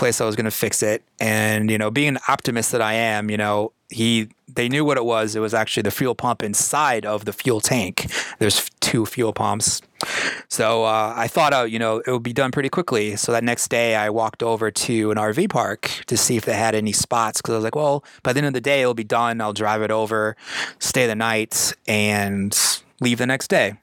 place 0.01 0.19
I 0.19 0.25
was 0.25 0.35
going 0.35 0.45
to 0.45 0.51
fix 0.51 0.81
it. 0.81 1.03
And, 1.19 1.69
you 1.69 1.77
know, 1.77 1.91
being 1.91 2.07
an 2.07 2.19
optimist 2.27 2.71
that 2.71 2.81
I 2.81 2.93
am, 2.93 3.29
you 3.29 3.37
know, 3.37 3.71
he 3.89 4.29
they 4.47 4.67
knew 4.67 4.83
what 4.83 4.97
it 4.97 5.05
was. 5.05 5.35
It 5.35 5.41
was 5.41 5.53
actually 5.53 5.83
the 5.83 5.91
fuel 5.91 6.15
pump 6.15 6.41
inside 6.41 7.05
of 7.05 7.25
the 7.25 7.31
fuel 7.31 7.61
tank. 7.61 8.11
There's 8.39 8.67
two 8.79 9.05
fuel 9.05 9.31
pumps. 9.31 9.79
So 10.47 10.85
uh, 10.85 11.13
I 11.15 11.27
thought, 11.27 11.53
uh, 11.53 11.65
you 11.65 11.77
know, 11.77 11.99
it 11.99 12.11
would 12.11 12.23
be 12.23 12.33
done 12.33 12.51
pretty 12.51 12.69
quickly. 12.69 13.15
So 13.15 13.31
that 13.31 13.43
next 13.43 13.69
day, 13.69 13.95
I 13.95 14.09
walked 14.09 14.41
over 14.41 14.71
to 14.71 15.11
an 15.11 15.17
RV 15.17 15.51
park 15.51 15.81
to 16.07 16.17
see 16.17 16.35
if 16.35 16.45
they 16.45 16.55
had 16.55 16.73
any 16.73 16.93
spots 16.93 17.39
because 17.39 17.53
I 17.53 17.57
was 17.57 17.63
like, 17.63 17.75
well, 17.75 18.03
by 18.23 18.33
the 18.33 18.39
end 18.39 18.47
of 18.47 18.53
the 18.53 18.61
day, 18.61 18.81
it'll 18.81 18.95
be 18.95 19.03
done. 19.03 19.39
I'll 19.39 19.53
drive 19.53 19.83
it 19.83 19.91
over, 19.91 20.35
stay 20.79 21.05
the 21.05 21.15
night, 21.15 21.73
and 21.87 22.57
leave 22.99 23.19
the 23.19 23.27
next 23.27 23.49
day 23.49 23.77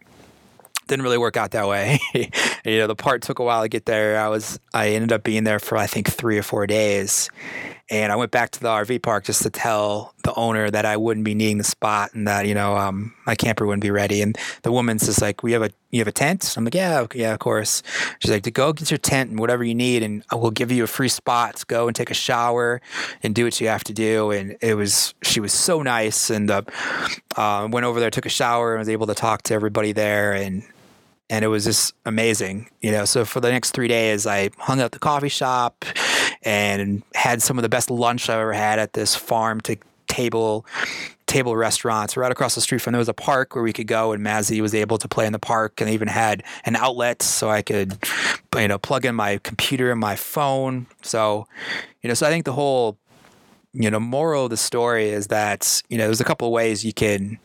didn't 0.88 1.02
really 1.02 1.18
work 1.18 1.36
out 1.36 1.52
that 1.52 1.68
way. 1.68 2.00
you 2.14 2.78
know, 2.78 2.86
the 2.86 2.96
part 2.96 3.22
took 3.22 3.38
a 3.38 3.44
while 3.44 3.62
to 3.62 3.68
get 3.68 3.86
there. 3.86 4.18
I 4.18 4.28
was 4.28 4.58
I 4.74 4.90
ended 4.90 5.12
up 5.12 5.22
being 5.22 5.44
there 5.44 5.58
for 5.58 5.76
I 5.76 5.86
think 5.86 6.10
three 6.10 6.38
or 6.38 6.42
four 6.42 6.66
days, 6.66 7.30
and 7.90 8.10
I 8.10 8.16
went 8.16 8.30
back 8.30 8.50
to 8.50 8.60
the 8.60 8.68
RV 8.68 9.02
park 9.02 9.24
just 9.24 9.42
to 9.42 9.50
tell 9.50 10.14
the 10.24 10.34
owner 10.34 10.70
that 10.70 10.84
I 10.84 10.96
wouldn't 10.96 11.24
be 11.24 11.34
needing 11.34 11.58
the 11.58 11.64
spot 11.64 12.12
and 12.14 12.26
that 12.26 12.46
you 12.46 12.54
know 12.54 12.76
um, 12.76 13.14
my 13.26 13.34
camper 13.34 13.66
wouldn't 13.66 13.82
be 13.82 13.90
ready. 13.90 14.20
And 14.22 14.36
the 14.62 14.72
woman's 14.72 15.06
just 15.06 15.22
like, 15.22 15.42
"We 15.42 15.52
have 15.52 15.62
a 15.62 15.70
you 15.90 16.00
have 16.00 16.08
a 16.08 16.12
tent?" 16.12 16.54
I'm 16.56 16.64
like, 16.64 16.74
"Yeah, 16.74 17.06
yeah, 17.14 17.32
of 17.32 17.38
course." 17.38 17.82
She's 18.18 18.30
like, 18.30 18.42
"To 18.44 18.50
go 18.50 18.72
get 18.72 18.90
your 18.90 18.98
tent 18.98 19.30
and 19.30 19.38
whatever 19.38 19.62
you 19.64 19.74
need, 19.74 20.02
and 20.02 20.24
we'll 20.32 20.50
give 20.50 20.72
you 20.72 20.84
a 20.84 20.88
free 20.88 21.08
spot 21.08 21.64
go 21.66 21.86
and 21.86 21.94
take 21.94 22.10
a 22.10 22.14
shower 22.14 22.80
and 23.22 23.34
do 23.34 23.44
what 23.44 23.60
you 23.60 23.68
have 23.68 23.84
to 23.84 23.92
do." 23.92 24.30
And 24.30 24.56
it 24.60 24.74
was 24.74 25.14
she 25.22 25.40
was 25.40 25.52
so 25.52 25.82
nice, 25.82 26.30
and 26.30 26.50
uh, 26.50 26.62
uh, 27.36 27.68
went 27.70 27.84
over 27.84 28.00
there, 28.00 28.10
took 28.10 28.26
a 28.26 28.30
shower, 28.30 28.74
and 28.74 28.80
was 28.80 28.88
able 28.88 29.06
to 29.06 29.14
talk 29.14 29.42
to 29.42 29.54
everybody 29.54 29.92
there 29.92 30.32
and 30.32 30.62
and 31.30 31.44
it 31.44 31.48
was 31.48 31.64
just 31.64 31.94
amazing, 32.06 32.70
you 32.80 32.90
know. 32.90 33.04
So 33.04 33.24
for 33.24 33.40
the 33.40 33.50
next 33.50 33.72
three 33.72 33.88
days, 33.88 34.26
I 34.26 34.50
hung 34.58 34.80
out 34.80 34.86
at 34.86 34.92
the 34.92 34.98
coffee 34.98 35.28
shop 35.28 35.84
and 36.42 37.02
had 37.14 37.42
some 37.42 37.58
of 37.58 37.62
the 37.62 37.68
best 37.68 37.90
lunch 37.90 38.28
I've 38.28 38.40
ever 38.40 38.52
had 38.52 38.78
at 38.78 38.92
this 38.94 39.14
farm 39.14 39.60
to 39.62 39.76
table 40.06 40.64
table 41.26 41.54
restaurants. 41.54 42.16
Right 42.16 42.32
across 42.32 42.54
the 42.54 42.60
street 42.60 42.80
from 42.80 42.92
there 42.92 42.98
was 42.98 43.08
a 43.08 43.14
park 43.14 43.54
where 43.54 43.62
we 43.62 43.72
could 43.72 43.86
go, 43.86 44.12
and 44.12 44.24
Mazzy 44.24 44.60
was 44.60 44.74
able 44.74 44.98
to 44.98 45.08
play 45.08 45.26
in 45.26 45.32
the 45.32 45.38
park, 45.38 45.80
and 45.80 45.88
they 45.88 45.94
even 45.94 46.08
had 46.08 46.42
an 46.64 46.74
outlet 46.74 47.22
so 47.22 47.50
I 47.50 47.62
could, 47.62 47.98
you 48.56 48.68
know, 48.68 48.78
plug 48.78 49.04
in 49.04 49.14
my 49.14 49.38
computer 49.38 49.90
and 49.90 50.00
my 50.00 50.16
phone. 50.16 50.86
So, 51.02 51.46
you 52.02 52.08
know, 52.08 52.14
so 52.14 52.26
I 52.26 52.30
think 52.30 52.46
the 52.46 52.52
whole, 52.52 52.98
you 53.74 53.90
know, 53.90 54.00
moral 54.00 54.44
of 54.44 54.50
the 54.50 54.56
story 54.56 55.10
is 55.10 55.28
that 55.28 55.82
you 55.88 55.98
know 55.98 56.06
there's 56.06 56.20
a 56.20 56.24
couple 56.24 56.48
of 56.48 56.52
ways 56.52 56.84
you 56.84 56.94
can 56.94 57.38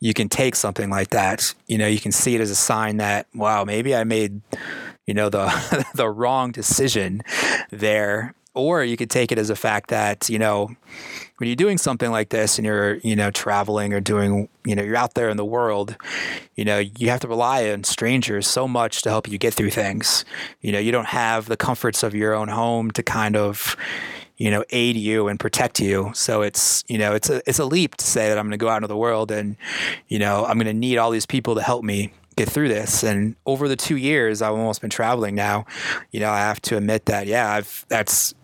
you 0.00 0.14
can 0.14 0.28
take 0.28 0.56
something 0.56 0.90
like 0.90 1.10
that. 1.10 1.54
You 1.66 1.78
know, 1.78 1.86
you 1.86 2.00
can 2.00 2.12
see 2.12 2.34
it 2.34 2.40
as 2.40 2.50
a 2.50 2.56
sign 2.56 2.96
that 2.96 3.26
wow, 3.34 3.64
maybe 3.64 3.94
I 3.94 4.04
made 4.04 4.40
you 5.06 5.14
know 5.14 5.28
the 5.28 5.86
the 5.94 6.08
wrong 6.08 6.52
decision 6.52 7.22
there 7.70 8.34
or 8.54 8.82
you 8.82 8.96
could 8.96 9.10
take 9.10 9.30
it 9.30 9.38
as 9.38 9.50
a 9.50 9.56
fact 9.56 9.90
that 9.90 10.28
you 10.28 10.38
know 10.38 10.70
when 11.36 11.48
you're 11.48 11.56
doing 11.56 11.78
something 11.78 12.10
like 12.10 12.30
this 12.30 12.58
and 12.58 12.66
you're 12.66 12.96
you 12.96 13.14
know 13.14 13.30
traveling 13.30 13.92
or 13.92 14.00
doing 14.00 14.48
you 14.64 14.74
know 14.74 14.82
you're 14.82 14.96
out 14.96 15.14
there 15.14 15.28
in 15.28 15.36
the 15.36 15.44
world 15.44 15.96
you 16.56 16.64
know 16.64 16.78
you 16.78 17.08
have 17.10 17.20
to 17.20 17.28
rely 17.28 17.70
on 17.70 17.84
strangers 17.84 18.46
so 18.46 18.66
much 18.66 19.02
to 19.02 19.08
help 19.08 19.28
you 19.28 19.38
get 19.38 19.54
through 19.54 19.70
things 19.70 20.24
you 20.60 20.72
know 20.72 20.78
you 20.78 20.92
don't 20.92 21.06
have 21.06 21.46
the 21.46 21.56
comforts 21.56 22.02
of 22.02 22.14
your 22.14 22.34
own 22.34 22.48
home 22.48 22.90
to 22.90 23.02
kind 23.02 23.36
of 23.36 23.76
you 24.40 24.50
know 24.50 24.64
aid 24.70 24.96
you 24.96 25.28
and 25.28 25.38
protect 25.38 25.78
you 25.78 26.10
so 26.14 26.40
it's 26.42 26.82
you 26.88 26.96
know 26.96 27.14
it's 27.14 27.28
a 27.28 27.42
it's 27.46 27.58
a 27.58 27.64
leap 27.64 27.94
to 27.96 28.04
say 28.04 28.28
that 28.28 28.38
I'm 28.38 28.46
going 28.46 28.52
to 28.52 28.56
go 28.56 28.68
out 28.68 28.78
into 28.78 28.88
the 28.88 28.96
world 28.96 29.30
and 29.30 29.56
you 30.08 30.18
know 30.18 30.44
I'm 30.46 30.56
going 30.56 30.66
to 30.66 30.72
need 30.72 30.96
all 30.96 31.10
these 31.10 31.26
people 31.26 31.54
to 31.56 31.62
help 31.62 31.84
me 31.84 32.12
get 32.40 32.48
through 32.48 32.68
this. 32.68 33.02
And 33.02 33.36
over 33.44 33.68
the 33.68 33.76
two 33.76 33.96
years 33.96 34.40
I've 34.40 34.52
almost 34.52 34.80
been 34.80 34.90
traveling 34.90 35.34
now, 35.34 35.66
you 36.10 36.20
know, 36.20 36.30
I 36.30 36.38
have 36.38 36.60
to 36.62 36.76
admit 36.76 37.04
that, 37.06 37.26
yeah, 37.26 37.52
I've 37.52 37.84
that's 37.88 38.34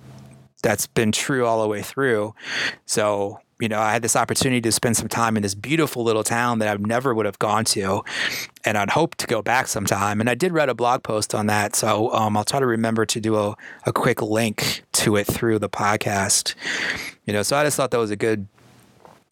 that's 0.62 0.86
been 0.86 1.12
true 1.12 1.46
all 1.46 1.62
the 1.62 1.68
way 1.68 1.82
through. 1.82 2.34
So, 2.86 3.40
you 3.58 3.68
know, 3.68 3.80
I 3.80 3.92
had 3.92 4.02
this 4.02 4.16
opportunity 4.16 4.60
to 4.60 4.72
spend 4.72 4.96
some 4.96 5.08
time 5.08 5.36
in 5.36 5.42
this 5.42 5.54
beautiful 5.54 6.04
little 6.04 6.22
town 6.22 6.58
that 6.58 6.68
I 6.68 6.76
never 6.80 7.14
would 7.14 7.26
have 7.26 7.38
gone 7.38 7.64
to, 7.66 8.02
and 8.64 8.76
I'd 8.76 8.90
hope 8.90 9.14
to 9.16 9.26
go 9.26 9.42
back 9.42 9.66
sometime. 9.66 10.20
And 10.20 10.28
I 10.28 10.34
did 10.34 10.52
read 10.52 10.68
a 10.68 10.74
blog 10.74 11.02
post 11.02 11.34
on 11.34 11.46
that, 11.46 11.74
so 11.74 12.12
um, 12.12 12.36
I'll 12.36 12.44
try 12.44 12.60
to 12.60 12.66
remember 12.66 13.06
to 13.06 13.20
do 13.20 13.36
a, 13.36 13.56
a 13.86 13.92
quick 13.92 14.20
link 14.20 14.84
to 14.92 15.16
it 15.16 15.26
through 15.26 15.58
the 15.58 15.70
podcast. 15.70 16.54
You 17.24 17.32
know, 17.32 17.42
so 17.42 17.56
I 17.56 17.64
just 17.64 17.76
thought 17.76 17.90
that 17.92 17.98
was 17.98 18.10
a 18.10 18.16
good, 18.16 18.46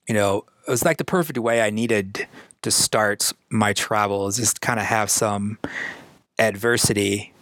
you 0.09 0.15
know, 0.15 0.45
it 0.67 0.71
was 0.71 0.85
like 0.85 0.97
the 0.97 1.05
perfect 1.05 1.39
way 1.39 1.61
I 1.61 1.71
needed 1.71 2.27
to 2.63 2.71
start 2.71 3.33
my 3.51 3.75
travels, 3.75 4.39
just 4.39 4.63
kind 4.63 4.81
of 4.81 4.87
have 4.87 5.11
some 5.11 5.59
adversity 6.39 7.33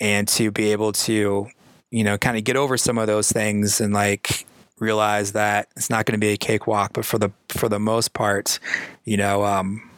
and 0.00 0.26
to 0.26 0.50
be 0.50 0.72
able 0.72 0.92
to 0.92 1.48
you 1.94 2.02
know, 2.02 2.18
kind 2.18 2.36
of 2.36 2.42
get 2.42 2.56
over 2.56 2.76
some 2.76 2.98
of 2.98 3.06
those 3.06 3.30
things 3.30 3.80
and 3.80 3.94
like 3.94 4.44
realize 4.78 5.32
that 5.32 5.68
it's 5.76 5.90
not 5.90 6.06
going 6.06 6.18
to 6.18 6.24
be 6.24 6.32
a 6.32 6.36
cakewalk, 6.36 6.92
but 6.92 7.04
for 7.04 7.18
the 7.18 7.30
for 7.48 7.68
the 7.68 7.78
most 7.78 8.12
part, 8.12 8.58
you 9.04 9.16
know, 9.16 9.44
um, 9.44 9.90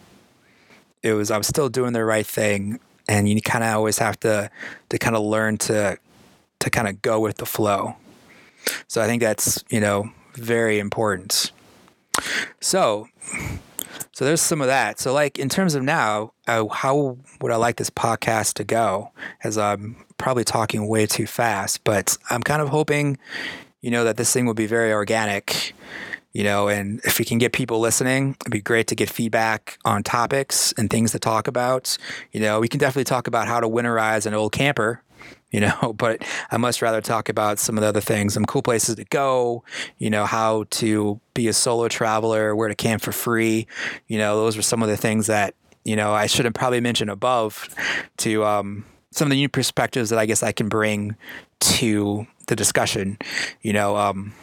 it 1.02 1.12
was 1.12 1.30
I 1.30 1.38
was 1.38 1.46
still 1.46 1.68
doing 1.68 1.92
the 1.92 2.04
right 2.04 2.26
thing, 2.26 2.80
and 3.08 3.28
you 3.28 3.40
kind 3.40 3.64
of 3.64 3.74
always 3.74 3.98
have 3.98 4.18
to 4.20 4.50
to 4.88 4.98
kind 4.98 5.16
of 5.16 5.22
learn 5.22 5.58
to 5.58 5.98
to 6.58 6.70
kind 6.70 6.88
of 6.88 7.02
go 7.02 7.20
with 7.20 7.36
the 7.38 7.46
flow. 7.46 7.96
So 8.88 9.00
I 9.02 9.06
think 9.06 9.22
that's 9.22 9.62
you 9.70 9.80
know 9.80 10.10
very 10.34 10.78
important. 10.78 11.52
So 12.60 13.08
so 14.12 14.24
there's 14.24 14.40
some 14.40 14.62
of 14.62 14.66
that. 14.66 14.98
So 14.98 15.12
like 15.12 15.38
in 15.38 15.48
terms 15.48 15.74
of 15.74 15.82
now, 15.82 16.32
uh, 16.46 16.66
how 16.68 17.18
would 17.40 17.52
I 17.52 17.56
like 17.56 17.76
this 17.76 17.90
podcast 17.90 18.54
to 18.54 18.64
go? 18.64 19.12
As 19.44 19.58
I'm 19.58 19.96
probably 20.18 20.44
talking 20.44 20.88
way 20.88 21.06
too 21.06 21.26
fast, 21.26 21.84
but 21.84 22.16
I'm 22.30 22.42
kind 22.42 22.62
of 22.62 22.70
hoping, 22.70 23.18
you 23.86 23.92
know, 23.92 24.02
that 24.02 24.16
this 24.16 24.32
thing 24.32 24.46
will 24.46 24.54
be 24.54 24.66
very 24.66 24.92
organic. 24.92 25.72
You 26.32 26.42
know, 26.42 26.66
and 26.66 27.00
if 27.04 27.20
we 27.20 27.24
can 27.24 27.38
get 27.38 27.52
people 27.52 27.78
listening, 27.78 28.36
it'd 28.40 28.50
be 28.50 28.60
great 28.60 28.88
to 28.88 28.96
get 28.96 29.08
feedback 29.08 29.78
on 29.84 30.02
topics 30.02 30.74
and 30.76 30.90
things 30.90 31.12
to 31.12 31.20
talk 31.20 31.46
about. 31.46 31.96
You 32.32 32.40
know, 32.40 32.58
we 32.58 32.68
can 32.68 32.80
definitely 32.80 33.04
talk 33.04 33.28
about 33.28 33.46
how 33.46 33.60
to 33.60 33.68
winterize 33.68 34.26
an 34.26 34.34
old 34.34 34.50
camper 34.52 35.02
you 35.52 35.60
know, 35.60 35.94
but 35.96 36.22
I 36.50 36.56
much 36.56 36.82
rather 36.82 37.00
talk 37.00 37.28
about 37.28 37.58
some 37.60 37.78
of 37.78 37.82
the 37.82 37.88
other 37.88 38.00
things, 38.00 38.34
some 38.34 38.44
cool 38.44 38.62
places 38.62 38.96
to 38.96 39.04
go, 39.04 39.62
you 39.96 40.10
know, 40.10 40.26
how 40.26 40.64
to 40.70 41.20
be 41.34 41.46
a 41.46 41.52
solo 41.52 41.88
traveler, 41.88 42.54
where 42.56 42.68
to 42.68 42.74
camp 42.74 43.02
for 43.02 43.12
free. 43.12 43.66
You 44.08 44.18
know, 44.18 44.36
those 44.36 44.58
are 44.58 44.62
some 44.62 44.82
of 44.82 44.88
the 44.88 44.96
things 44.96 45.28
that, 45.28 45.54
you 45.84 45.94
know, 45.94 46.12
I 46.12 46.26
should 46.26 46.44
have 46.44 46.54
probably 46.54 46.80
mentioned 46.80 47.10
above 47.10 47.68
to 48.18 48.44
um, 48.44 48.84
some 49.12 49.26
of 49.26 49.30
the 49.30 49.36
new 49.36 49.48
perspectives 49.48 50.10
that 50.10 50.18
I 50.18 50.26
guess 50.26 50.42
I 50.42 50.52
can 50.52 50.68
bring 50.68 51.16
to 51.60 52.26
the 52.46 52.56
discussion. 52.56 53.18
You 53.62 53.72
know, 53.72 53.96
um, 53.96 54.34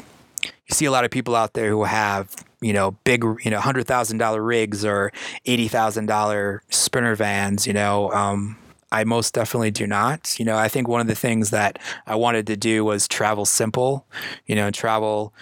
you 0.44 0.76
see 0.76 0.86
a 0.86 0.92
lot 0.92 1.06
of 1.06 1.12
people 1.12 1.36
out 1.36 1.54
there 1.54 1.70
who 1.70 1.84
have 1.84 2.36
you 2.62 2.74
know 2.74 2.92
big 3.04 3.24
you 3.44 3.52
know 3.52 3.60
hundred 3.60 3.88
thousand 3.88 4.18
dollar 4.18 4.42
rigs 4.42 4.86
or 4.86 5.12
eighty 5.46 5.68
thousand 5.68 6.06
dollar 6.06 6.63
sprinter 6.70 7.16
vans. 7.16 7.68
You 7.68 7.74
know, 7.74 8.12
um, 8.12 8.58
I 8.94 9.04
most 9.06 9.34
definitely 9.34 9.72
do 9.72 9.88
not. 9.88 10.39
You 10.39 10.46
know, 10.46 10.56
I 10.56 10.68
think 10.68 10.88
one 10.88 11.02
of 11.02 11.08
the 11.08 11.16
things 11.16 11.50
that 11.50 11.80
I 12.06 12.16
wanted 12.16 12.46
to 12.48 12.56
do 12.56 12.86
was 12.86 13.08
travel 13.08 13.44
simple, 13.44 14.06
you 14.46 14.56
know, 14.56 14.70
travel, 14.70 15.34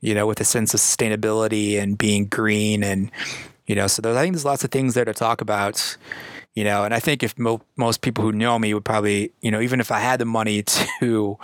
you 0.00 0.14
know, 0.14 0.26
with 0.26 0.40
a 0.40 0.44
sense 0.44 0.72
of 0.72 0.80
sustainability 0.80 1.78
and 1.78 1.98
being 1.98 2.26
green 2.26 2.82
and, 2.82 3.10
you 3.66 3.74
know, 3.74 3.86
so 3.86 4.00
there's, 4.00 4.16
I 4.16 4.22
think 4.22 4.34
there's 4.34 4.44
lots 4.46 4.64
of 4.64 4.70
things 4.70 4.94
there 4.94 5.04
to 5.04 5.12
talk 5.12 5.42
about, 5.42 5.98
you 6.54 6.62
know, 6.62 6.84
and 6.84 6.94
I 6.94 7.00
think 7.00 7.22
if 7.22 7.36
mo- 7.38 7.62
most 7.76 8.00
people 8.00 8.22
who 8.22 8.32
know 8.32 8.58
me 8.58 8.72
would 8.74 8.84
probably, 8.84 9.32
you 9.40 9.50
know, 9.50 9.60
even 9.60 9.80
if 9.80 9.90
I 9.90 9.98
had 9.98 10.20
the 10.20 10.24
money 10.24 10.62
to 11.00 11.38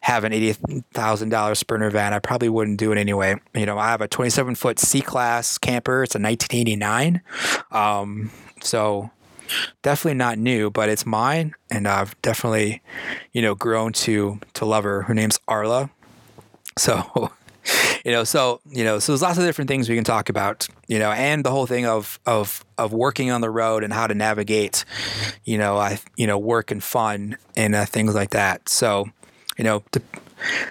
have 0.00 0.24
an 0.24 0.32
$80,000 0.32 1.56
Sprinter 1.56 1.90
van, 1.90 2.12
I 2.12 2.18
probably 2.18 2.48
wouldn't 2.48 2.78
do 2.78 2.92
it 2.92 2.98
anyway. 2.98 3.36
You 3.54 3.66
know, 3.66 3.78
I 3.78 3.88
have 3.88 4.00
a 4.00 4.08
27 4.08 4.56
foot 4.56 4.78
C 4.78 5.00
class 5.00 5.56
camper. 5.56 6.02
It's 6.02 6.14
a 6.14 6.18
1989. 6.18 7.22
Um, 7.70 8.30
so, 8.60 9.10
definitely 9.82 10.14
not 10.14 10.38
new, 10.38 10.70
but 10.70 10.88
it's 10.88 11.06
mine, 11.06 11.54
and 11.70 11.86
I've 11.86 12.20
definitely, 12.22 12.82
you 13.32 13.42
know, 13.42 13.54
grown 13.54 13.92
to 13.92 14.40
to 14.54 14.64
love 14.64 14.84
her. 14.84 15.02
Her 15.02 15.14
name's 15.14 15.38
Arla. 15.46 15.90
So, 16.78 17.30
you 18.04 18.12
know, 18.12 18.24
so 18.24 18.60
you 18.70 18.84
know, 18.84 18.98
so 18.98 19.12
there's 19.12 19.22
lots 19.22 19.38
of 19.38 19.44
different 19.44 19.68
things 19.68 19.88
we 19.88 19.94
can 19.94 20.04
talk 20.04 20.28
about, 20.28 20.68
you 20.88 20.98
know, 20.98 21.10
and 21.10 21.44
the 21.44 21.50
whole 21.50 21.66
thing 21.66 21.86
of 21.86 22.18
of 22.26 22.64
of 22.78 22.92
working 22.92 23.30
on 23.30 23.40
the 23.40 23.50
road 23.50 23.82
and 23.82 23.92
how 23.92 24.06
to 24.06 24.14
navigate, 24.14 24.84
you 25.44 25.58
know, 25.58 25.76
I 25.76 25.98
you 26.16 26.26
know, 26.26 26.38
work 26.38 26.70
and 26.70 26.82
fun 26.82 27.36
and 27.56 27.74
uh, 27.74 27.86
things 27.86 28.14
like 28.14 28.30
that. 28.30 28.68
So, 28.68 29.06
you 29.56 29.64
know, 29.64 29.82
to, 29.92 30.02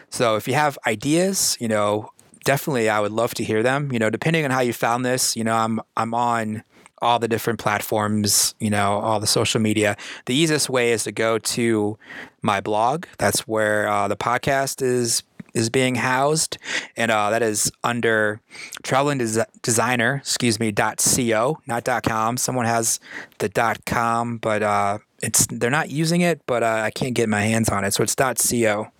so 0.10 0.36
if 0.36 0.48
you 0.48 0.54
have 0.54 0.78
ideas, 0.86 1.58
you 1.60 1.68
know, 1.68 2.12
definitely 2.44 2.90
I 2.90 3.00
would 3.00 3.12
love 3.12 3.34
to 3.36 3.44
hear 3.44 3.64
them. 3.64 3.92
You 3.92 4.00
know, 4.00 4.10
depending 4.10 4.46
on 4.46 4.52
how 4.52 4.62
you 4.62 4.74
found 4.74 5.06
this, 5.06 5.36
you 5.36 5.44
know, 5.44 5.56
I'm 5.56 5.82
I'm 5.98 6.14
on 6.14 6.64
all 7.02 7.20
the 7.20 7.28
different 7.28 7.60
platforms, 7.60 8.56
you 8.60 8.70
know, 8.70 9.00
all 9.00 9.20
the 9.20 9.28
social 9.28 9.60
media. 9.60 9.98
The 10.26 10.34
easiest 10.34 10.70
way 10.70 10.92
is 10.92 11.04
to 11.04 11.12
go 11.12 11.38
to 11.38 11.98
my 12.42 12.62
blog. 12.62 13.06
That's 13.18 13.42
where 13.42 13.88
uh, 13.88 14.08
the 14.08 14.16
podcast 14.16 14.82
is 14.82 15.24
is 15.56 15.72
being 15.72 15.96
housed, 15.96 16.60
and 16.96 17.10
uh, 17.10 17.32
that 17.32 17.42
is 17.42 17.72
under 17.84 18.40
traveling 18.84 19.18
des- 19.18 19.46
designer, 19.64 20.18
excuse 20.18 20.60
me, 20.60 20.72
dot 20.72 21.04
co, 21.04 21.60
not 21.66 21.84
dot 21.84 22.04
com. 22.04 22.38
Someone 22.38 22.66
has 22.66 23.00
the 23.40 23.50
dot 23.50 23.84
com, 23.86 24.38
but 24.38 24.62
uh, 24.62 25.00
it's 25.24 25.48
they're 25.48 25.72
not 25.72 25.90
using 25.90 26.22
it, 26.22 26.42
but 26.46 26.62
uh, 26.62 26.84
I 26.84 26.92
can't 26.92 27.16
get 27.16 27.28
my 27.28 27.42
hands 27.42 27.70
on 27.70 27.84
it, 27.84 27.94
so 27.96 28.04
it's 28.04 28.16
dot 28.16 28.38
co. 28.38 28.92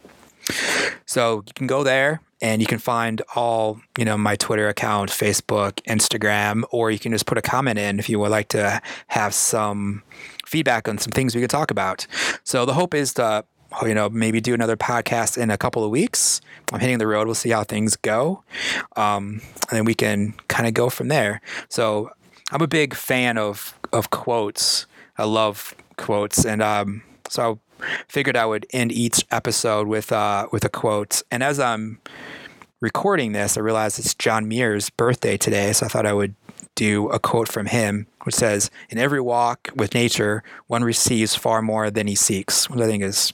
So 1.06 1.44
you 1.46 1.54
can 1.54 1.68
go 1.68 1.84
there 1.84 2.22
and 2.42 2.62
you 2.62 2.68
can 2.68 2.80
find 2.80 3.22
all 3.36 3.80
you 3.98 4.06
know 4.06 4.18
my 4.18 4.36
twitter 4.36 4.68
account 4.68 5.10
facebook 5.10 5.74
instagram 5.88 6.64
or 6.70 6.92
you 6.92 7.00
can 7.00 7.12
just 7.12 7.26
put 7.26 7.38
a 7.38 7.42
comment 7.42 7.80
in 7.80 7.98
if 7.98 8.10
you 8.10 8.20
would 8.20 8.30
like 8.30 8.50
to 8.50 8.82
have 9.08 9.34
some 9.34 10.04
feedback 10.46 10.88
on 10.88 10.98
some 10.98 11.12
things 11.12 11.34
we 11.34 11.42
could 11.42 11.50
talk 11.50 11.72
about 11.72 12.06
so 12.44 12.66
the 12.66 12.74
hope 12.74 12.94
is 12.94 13.14
to 13.14 13.44
you 13.84 13.94
know 13.94 14.10
maybe 14.10 14.42
do 14.42 14.54
another 14.54 14.78
podcast 14.78 15.38
in 15.38 15.50
a 15.50 15.58
couple 15.58 15.84
of 15.84 15.92
weeks. 15.92 16.42
I'm 16.72 16.80
hitting 16.80 16.98
the 16.98 17.08
road. 17.08 17.28
We'll 17.28 17.36
see 17.36 17.50
how 17.50 17.64
things 17.64 17.96
go. 17.96 18.44
Um, 18.96 19.42
and 19.70 19.78
then 19.78 19.86
we 19.86 19.94
can 19.94 20.34
kind 20.48 20.68
of 20.68 20.74
go 20.74 20.90
from 20.90 21.08
there. 21.08 21.42
So 21.70 22.12
i'm 22.52 22.62
a 22.62 22.68
big 22.68 22.94
fan 22.94 23.38
of 23.38 23.78
of 23.92 24.10
quotes. 24.10 24.86
I 25.18 25.24
love 25.24 25.74
quotes. 25.98 26.46
And 26.46 26.62
um, 26.62 27.02
so 27.30 27.60
I 27.82 27.86
figured 28.08 28.38
I 28.38 28.46
would 28.46 28.66
end 28.72 28.92
each 28.92 29.26
episode 29.32 29.88
with 29.88 30.12
uh, 30.12 30.48
with 30.52 30.66
a 30.66 30.70
quote. 30.70 31.22
And 31.32 31.44
as 31.44 31.60
I'm 31.60 32.00
recording 32.82 33.32
this, 33.32 33.58
I 33.58 33.62
realized 33.62 34.00
it's 34.00 34.14
John 34.14 34.48
Muir's 34.48 34.90
birthday 34.90 35.38
today, 35.38 35.74
so 35.74 35.86
I 35.86 35.90
thought 35.90 36.06
I 36.06 36.14
would 36.14 36.36
do 36.76 37.08
a 37.10 37.20
quote 37.20 37.48
from 37.48 37.68
him, 37.68 38.08
which 38.24 38.36
says, 38.36 38.70
"In 38.90 38.98
every 38.98 39.22
walk 39.22 39.70
with 39.76 39.94
nature, 39.94 40.44
one 40.68 40.84
receives 40.84 41.36
far 41.36 41.62
more 41.62 41.90
than 41.90 42.08
he 42.08 42.16
seeks," 42.16 42.70
which 42.70 42.82
I 42.82 42.86
think 42.86 43.02
is 43.04 43.32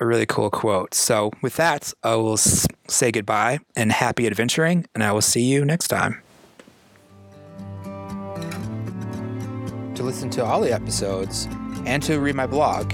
a 0.00 0.06
really 0.06 0.26
cool 0.26 0.50
quote. 0.50 0.94
So, 0.94 1.30
with 1.42 1.54
that, 1.56 1.92
I 2.02 2.16
will 2.16 2.36
say 2.36 3.12
goodbye 3.12 3.60
and 3.76 3.92
happy 3.92 4.26
adventuring, 4.26 4.86
and 4.94 5.04
I 5.04 5.12
will 5.12 5.20
see 5.20 5.42
you 5.42 5.64
next 5.64 5.86
time. 5.88 6.20
To 9.94 10.02
listen 10.02 10.30
to 10.30 10.44
all 10.44 10.60
the 10.60 10.72
episodes 10.72 11.46
and 11.84 12.02
to 12.04 12.18
read 12.20 12.34
my 12.34 12.46
blog, 12.46 12.92